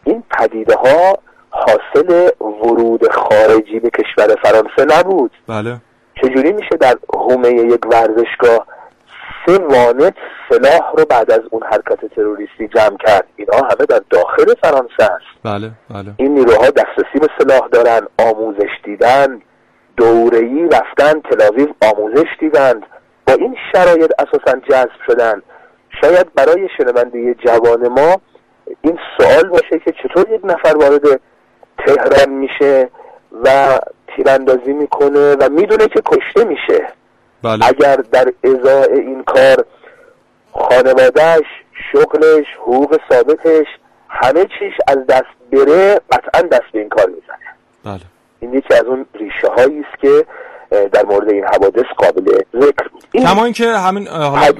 [0.03, 1.17] این پدیده ها
[1.49, 5.31] حاصل ورود خارجی به کشور فرانسه نبود.
[5.47, 5.77] بله.
[6.21, 8.67] چجوری میشه در حومه یک ورزشگاه
[9.45, 10.13] سه وانت
[10.49, 15.43] سلاح رو بعد از اون حرکت تروریستی جمع کرد؟ اینا همه در داخل فرانسه است.
[15.43, 16.13] بله بله.
[16.17, 19.41] این نیروها دسترسی به سلاح دارن آموزش دیدن
[19.97, 22.85] دوره‌ای رفتن تلاویو آموزش دیدند.
[23.27, 25.41] با این شرایط اساسا جذب شدن.
[26.01, 28.21] شاید برای شنونده جوان ما
[28.81, 31.19] این سوال باشه که چطور یک نفر وارد
[31.77, 32.89] تهران میشه
[33.43, 36.87] و تیراندازی می‌کنه و می‌دونه که کشته میشه.
[37.43, 37.67] بله.
[37.67, 39.65] اگر در ازای این کار
[40.53, 41.45] خانوادهش
[41.91, 43.67] شغلش حقوق ثابتش
[44.09, 47.47] همه چیش از دست بره قطعا دست به این کار می‌زنه.
[47.85, 48.01] بله.
[48.39, 50.25] این یکی از اون ریشه هایی است که
[50.71, 54.51] در مورد این حوادث قابل ذکر این کما اینکه همین حالا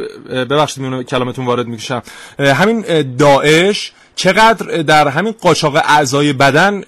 [0.50, 2.02] ببخشید میونو کلامتون وارد می‌کشم
[2.40, 2.86] همین
[3.18, 6.82] داعش چقدر در همین قاچاق اعضای بدن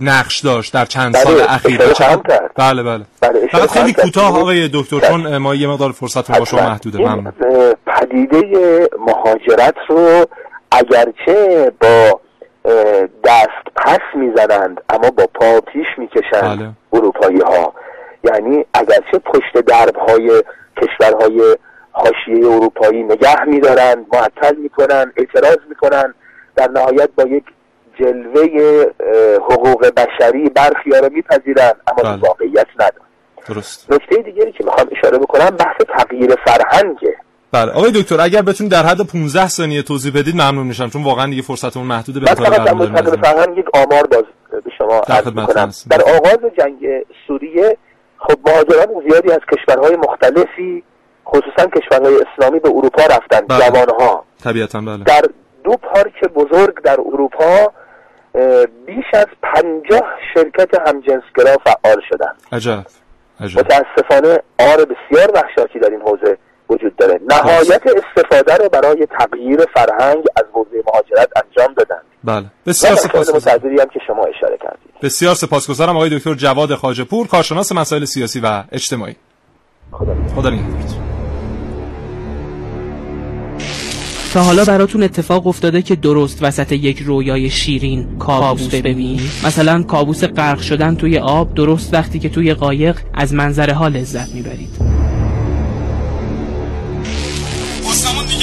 [0.00, 1.80] نقش داشت در چند سال بله اخیر؟
[2.56, 3.04] بله بله.
[3.20, 7.32] بله فقط خیلی کوتاه آقای دکتر چون ما یه مقدار فرصت با شما محدوده من
[7.86, 10.26] پدیده مهاجرت رو
[10.72, 12.20] اگرچه با
[13.24, 16.70] دست پس می‌زنند اما با پا پیش می‌کشند بله.
[16.92, 17.74] اروپایی ها
[18.24, 20.42] یعنی اگرچه پشت درب های
[20.76, 21.56] کشورهای
[21.92, 26.14] حاشیه اروپایی نگه میدارند معطل می‌کنن اعتراض می‌کنن
[26.56, 27.44] در نهایت با یک
[28.00, 28.84] جلوه
[29.50, 32.28] حقوق بشری برخی رو میپذیرند اما بله.
[32.28, 33.06] واقعیت ندارن.
[33.48, 33.92] درست.
[33.92, 37.16] نکته دیگری که می‌خوام اشاره بکنم بحث تغییر فرهنگه.
[37.52, 37.72] بله.
[37.72, 41.42] آقای دکتر اگر بتونید در حد 15 ثانیه توضیح بدید ممنون میشم چون واقعا دیگه
[41.42, 42.68] فرصتمون محدوده به فقط
[43.24, 45.72] فرهنگ یک آمار باز به شما عرض می‌کنم.
[45.90, 47.76] در آغاز جنگ سوریه
[48.22, 50.82] خب مهاجران زیادی از کشورهای مختلفی
[51.26, 53.70] خصوصا کشورهای اسلامی به اروپا رفتن بله.
[53.70, 54.24] جوانها.
[54.44, 55.04] طبیعتا بله.
[55.04, 55.22] در
[55.64, 57.72] دو پارک بزرگ در اروپا
[58.86, 62.32] بیش از پنجاه شرکت همجنسگرا فعال شدن.
[62.52, 62.84] عجب.
[63.40, 63.58] عجب.
[63.58, 66.38] متاسفانه آر بسیار وحشاتی در این حوزه
[66.70, 67.20] وجود داره.
[67.28, 72.02] نهایت استفاده رو برای تغییر فرهنگ از حوزه مهاجرت انجام دادن.
[72.24, 72.46] بله.
[72.66, 73.60] بسیار سپاسگزارم.
[73.64, 74.92] هم که شما اشاره کردید.
[75.02, 79.16] بسیار سپاسگزارم آقای دکتر جواد خواجه‌پور کارشناس مسائل سیاسی و اجتماعی.
[79.92, 80.94] خدا خدا نگهدارت
[84.34, 89.20] تا حالا براتون اتفاق افتاده که درست وسط یک رویای شیرین کابوس ببینید.
[89.46, 94.34] مثلا کابوس غرق شدن توی آب درست وقتی که توی قایق از منظره ها لذت
[94.34, 95.11] می‌برید.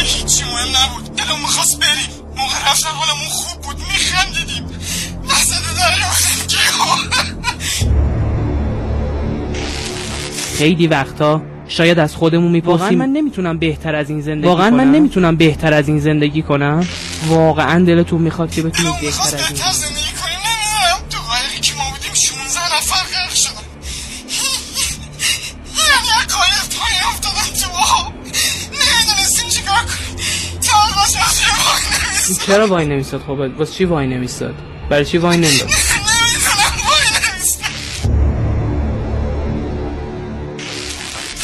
[0.09, 1.15] هیچی مهم نبود.
[1.15, 2.09] دلم می‌خواست بریم.
[2.37, 3.75] موقع رفتن حالمون خوب بود.
[3.77, 4.65] میخندیدیم.
[5.29, 6.09] وسط دریا
[10.57, 12.79] خیلی وقتا شاید از خودمون می‌پرسیم.
[12.79, 16.87] واقعا من نمی‌تونم بهتر از این زندگی واقعا من نمی‌تونم بهتر از این زندگی کنم.
[17.27, 19.35] واقعا دلتون می‌خواد که بتونید بهتر
[19.67, 19.88] از این
[32.49, 34.55] چرا وای نمیستاد خب واسه چی وای نمیستاد
[34.89, 35.69] برای چی وای نمیستاد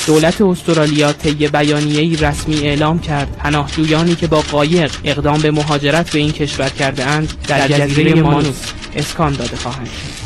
[0.08, 3.38] دولت استرالیا طی بیانیه‌ای رسمی اعلام کرد.
[3.38, 8.56] پناهجویانی که با قایق اقدام به مهاجرت به این کشور کرده اند در جزیره مانوس
[8.96, 10.26] اسکان داده خواهند شد.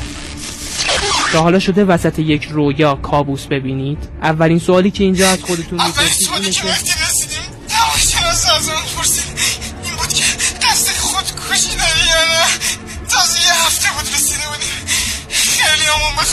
[1.32, 3.98] تا حالا شده وسط یک رویا کابوس ببینید.
[4.22, 6.64] اولین سوالی که اینجا از خودتون می‌پرسید اینه که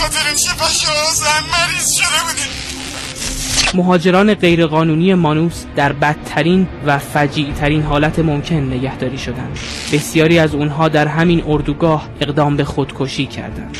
[0.01, 2.66] خاطر این شپشان مریض شده بودیم
[3.74, 9.59] مهاجران غیرقانونی مانوس در بدترین و فجیع ترین حالت ممکن نگهداری شدند.
[9.92, 13.76] بسیاری از اونها در همین اردوگاه اقدام به خودکشی کردند.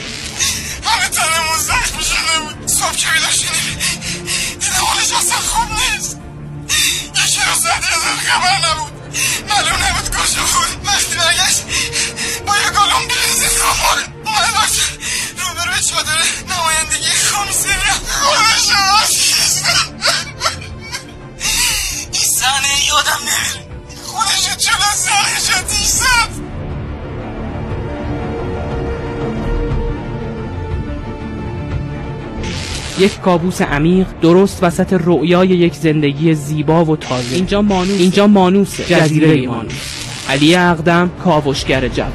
[32.99, 37.35] یک کابوس عمیق درست وسط رؤیای یک زندگی زیبا و تازه.
[37.35, 39.73] اینجا مانوس اینجا مانوس جزیره مانوس.
[40.29, 42.13] علی اقدم کاوشگر جوان.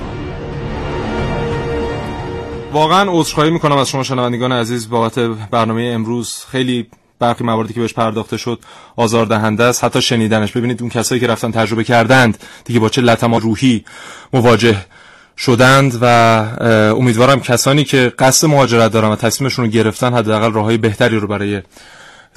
[2.73, 4.89] واقعا عذرخواهی می‌کنم از شما شنوندگان عزیز.
[4.89, 5.19] بابت
[5.51, 6.87] برنامه امروز خیلی
[7.19, 8.59] برخی مواردی که بهش پرداخته شد
[8.95, 9.83] آزاردهنده است.
[9.83, 10.51] حتی شنیدنش.
[10.51, 13.85] ببینید اون کسایی که رفتن تجربه کردند دیگه با چه لطما روحی
[14.33, 14.85] مواجه
[15.45, 16.05] شدند و
[16.97, 21.61] امیدوارم کسانی که قصد مهاجرت دارن و تصمیمشون رو گرفتن حداقل راههای بهتری رو برای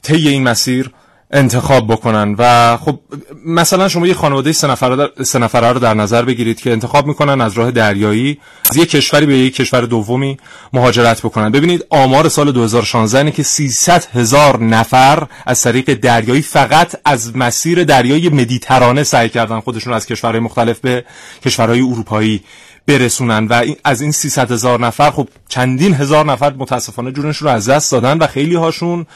[0.02, 0.90] طی این مسیر
[1.30, 2.34] انتخاب بکنن.
[2.38, 3.00] و خب
[3.46, 7.40] مثلا شما یه خانواده سه نفره سه نفره رو در نظر بگیرید که انتخاب می‌کنن
[7.40, 8.38] از راه دریایی
[8.70, 10.38] از یک کشوری به یک کشور دومی
[10.72, 11.50] مهاجرت بکنن.
[11.52, 17.84] ببینید آمار سال 2016 اینه که 300 هزار نفر از طریق دریایی فقط از مسیر
[17.84, 21.04] دریای مدیترانه سعی کردن خودشون از کشورهای مختلف به
[21.44, 22.42] کشورهای اروپایی
[22.86, 27.68] برسونن و از این 300 هزار نفر خب چندین هزار نفر متاسفانه جونشون رو از
[27.68, 29.06] دست دادن و خیلی هاشون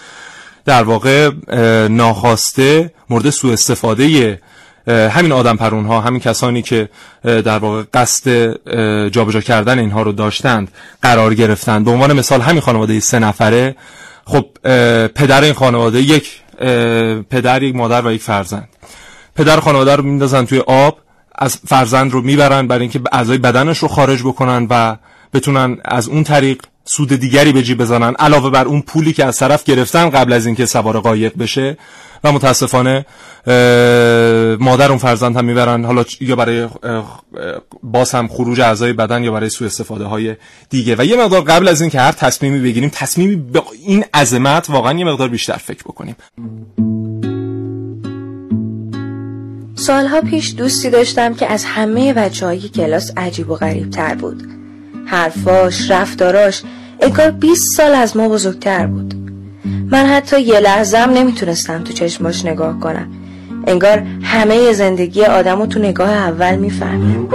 [0.65, 1.31] در واقع
[1.89, 4.39] ناخواسته مورد سوء استفاده
[4.89, 6.89] همین آدم پرون ها همین کسانی که
[7.23, 8.53] در واقع قصد
[9.09, 10.71] جابجا کردن اینها رو داشتند
[11.03, 11.85] قرار گرفتند.
[11.85, 13.77] به عنوان مثال همین خانواده سه نفره
[14.25, 14.47] خب
[15.09, 16.41] پدر این خانواده یک
[17.31, 18.69] پدر یک مادر و یک فرزند.
[19.37, 20.99] پدر خانواده رو میندازن توی آب
[21.39, 24.97] از فرزند رو می‌برن برای اینکه اعضای بدنش رو خارج بکنن و
[25.33, 28.15] بتونن از اون طریق سود دیگری به جیب بزنن.
[28.15, 31.77] علاوه بر اون پولی که از طرف گرفتن قبل از اینکه سوار قایق بشه.
[32.25, 33.07] و متاسفانه
[34.61, 35.85] مادر اون فرزند هم می‌برن.
[35.85, 36.69] حالا یا برای
[37.83, 40.37] باز هم خروج اعضای بدن یا برای سوء استفاده های
[40.71, 40.97] دیگه.
[40.99, 45.05] و یه مقدار قبل از اینکه هر تصمیمی بگیریم تصمیمی به این عظمت واقعا یه
[45.05, 46.17] مقدار بیشتر فکر بکنیم.
[49.89, 54.43] سالها پیش دوستی داشتم که از همه بچه کلاس عجیب و غریب تر بود.
[55.07, 56.63] حرفاش، رفتاراش
[57.01, 59.15] انگار 20 سال از ما بزرگتر بود.
[59.91, 63.09] من حتی یه لحظم نمی‌تونستم تو چشماش نگاه کنم.
[63.67, 67.29] انگار همه زندگی آدم رو تو نگاه اول می‌فهمیم.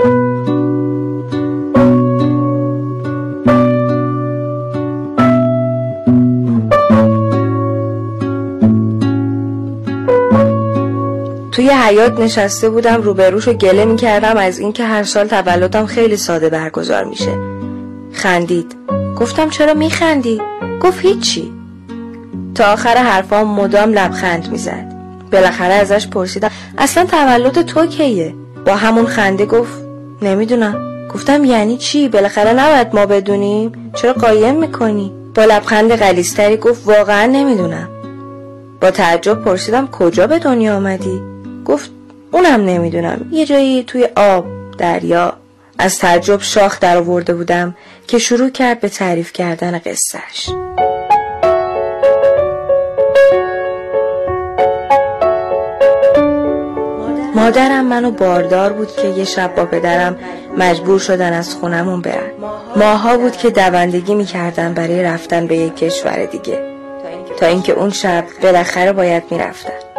[11.54, 16.50] توی حیات نشسته بودم روبروش و گله می‌کردم از اینکه هر سال تولدم خیلی ساده
[16.50, 17.38] برگزار میشه.
[18.14, 18.76] خندید.
[19.20, 20.42] گفتم چرا میخندی؟
[20.82, 21.54] گفت هیچی.
[22.56, 24.94] تا آخر حرفام مدام لبخند می‌زد.
[25.32, 28.34] بالاخره ازش پرسیدم اصلا تولد تو کیه؟
[28.66, 29.74] با همون خنده گفت
[30.22, 31.08] نمی‌دونم.
[31.14, 33.92] گفتم یعنی چی؟ بالاخره نباید ما بدونیم.
[33.96, 37.90] چرا قایم می‌کنی؟ با لبخند غلیستری گفت واقعا نمی‌دونم.
[38.82, 41.33] با تعجب پرسیدم کجا به دنیا آمدی؟
[41.66, 41.92] گفت
[42.32, 43.26] اونم نمی‌دونم.
[43.32, 44.46] یه جایی توی آب
[44.78, 45.34] دریا.
[45.78, 47.76] از تعجب شاخ در آورده بودم
[48.08, 50.50] که شروع کرد به تعریف کردن قصهش
[57.36, 60.20] مادرم منو باردار بود که یه شب با پدرم
[60.58, 62.32] مجبور شدن از خونمون برن.
[62.76, 66.60] ماها بود که دوندگی می‌کردن برای رفتن به یک کشور دیگه.
[67.40, 69.93] تا اینکه اون شب بالاخره باید می‌رفتن.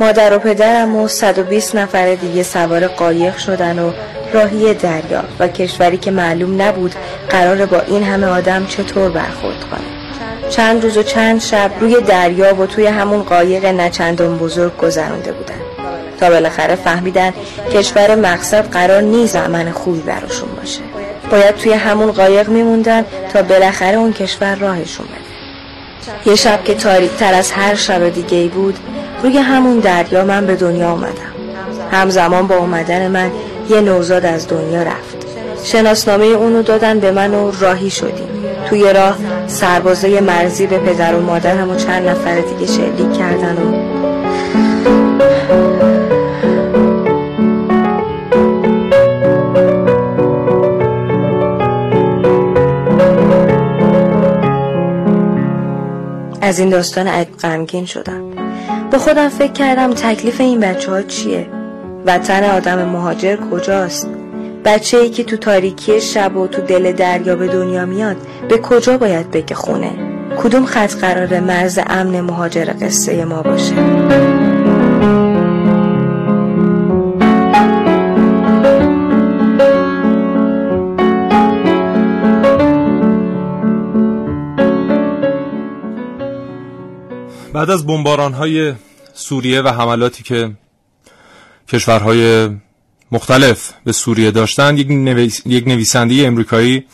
[0.00, 3.92] مادر و پدرم و 120 نفر دیگه سوار قایق شدن و
[4.32, 6.94] راهی دریا و کشوری که معلوم نبود
[7.28, 9.80] قرار با این همه آدم چطور برخورد کنه.
[10.50, 15.60] چند روز و چند شب روی دریا و توی همون قایق نچندان بزرگ گذرونده بودن.
[16.20, 17.32] تا بالاخره فهمیدن
[17.72, 20.80] کشور مقصد قرار نیست زمن خوبی براشون باشه.
[21.30, 26.30] باید توی همون قایق میموندن تا بالاخره اون کشور راهشون بده.
[26.30, 28.78] یه شب که تاریک تر از هر شب دیگه بود
[29.22, 31.32] روی همون دریا من به دنیا آمدم
[31.92, 33.30] همزمان با اومدن من
[33.68, 35.26] یه نوزاد از دنیا رفت.
[35.64, 38.28] شناسنامه اونو دادن به من و راهی شدیم.
[38.68, 39.16] توی راه
[39.46, 44.00] سربازای مرزی به پدر و مادرم و چند نفر دیگه شلیک کردن و
[56.40, 58.29] از این داستان غمگین شدم.
[58.90, 61.46] به خودم فکر کردم تکلیف این بچه ها چیه؟
[62.06, 64.08] وطن آدم مهاجر کجاست؟
[64.64, 68.16] بچه ای که تو تاریکی شب و تو دل دریا به دنیا میاد
[68.48, 69.90] به کجا باید بگه خونه؟
[70.42, 73.74] کدوم خط قرار مرز امن مهاجر قصه ما باشه؟
[87.52, 88.74] بعد از بمباران های
[89.14, 90.50] سوریه و حملاتی که
[91.68, 92.50] کشورهای
[93.12, 95.42] مختلف به سوریه داشتند یک, نویس...
[95.46, 96.84] یک نویسنده امریکایی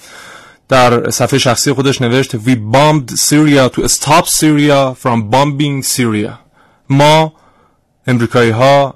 [0.69, 6.33] در صفحه شخصی خودش نوشت We bombed Syria to stop Syria from bombing Syria.
[6.89, 7.33] ما
[8.07, 8.95] امریکایی ها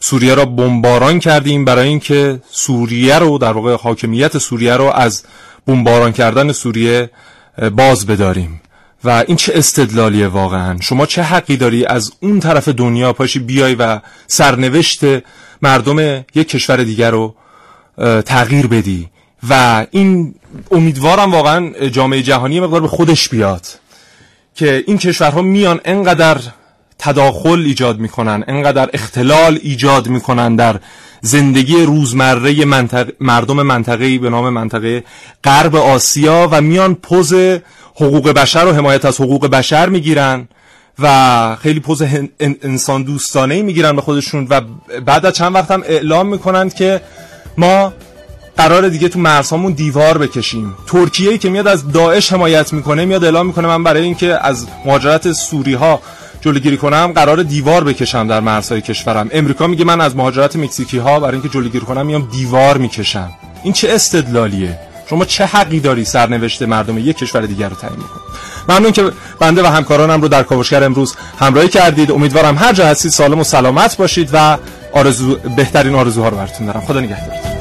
[0.00, 5.24] سوریه را بمباران کردیم برای اینکه سوریه رو در واقع حاکمیت سوریه رو از
[5.66, 7.10] بمباران کردن سوریه
[7.76, 8.60] باز بداریم.
[9.04, 13.74] و این چه استدلالیه واقعا؟ شما چه حقی داری از اون طرف دنیا پاشی بیای
[13.74, 15.00] و سرنوشت
[15.62, 17.34] مردم یک کشور دیگر رو
[18.26, 19.08] تغییر بدی؟
[19.48, 20.34] و این
[20.70, 23.66] امیدوارم واقعا جامعه جهانی مقدار به خودش بیاد
[24.54, 26.36] که این کشورها میان انقدر
[26.98, 30.80] تداخل ایجاد می‌کنن انقدر اختلال ایجاد می‌کنن در
[31.20, 33.08] زندگی روزمره منطق...
[33.20, 35.04] مردم منطقه‌ای به نام منطقه
[35.44, 37.34] غرب آسیا و میان پوز
[37.94, 40.48] حقوق بشر و حمایت از حقوق بشر می‌گیرن
[40.98, 42.02] و خیلی پوز
[42.40, 44.60] انسان دوستانه می‌گیرن به خودشون و
[45.06, 47.00] بعد از چند وقت هم اعلام می‌کنند که
[47.56, 47.92] ما
[48.56, 50.74] قرار دیگه تو مرزهامون دیوار بکشیم.
[50.86, 54.66] ترکیه ای که میاد از داعش حمایت می‌کنه میاد اعلام می‌کنه من برای اینکه از
[54.84, 56.00] مهاجرت سوری ها
[56.40, 59.28] جلوگیری کنم قرار دیوار بکشم در مرزهای کشورم.
[59.32, 63.32] امریکا میگه من از مهاجرت مکزیکی ها برای اینکه جلوگیری کنم میام دیوار می‌کشم.
[63.62, 64.78] این چه استدلالیه؟
[65.10, 68.24] شما چه حقی داری سرنوشت مردم یک کشور دیگر رو تعیین کنی
[68.68, 72.12] ممنون که بنده و همکارانم رو در کاوشگر امروز همراهی کردید.
[72.12, 74.58] امیدوارم هر جا هستید سالم و سلامت باشید و
[74.92, 76.80] آرزو بهترین آرزوها رو براتون دارم.
[76.80, 77.53] خدا نگهدارتون.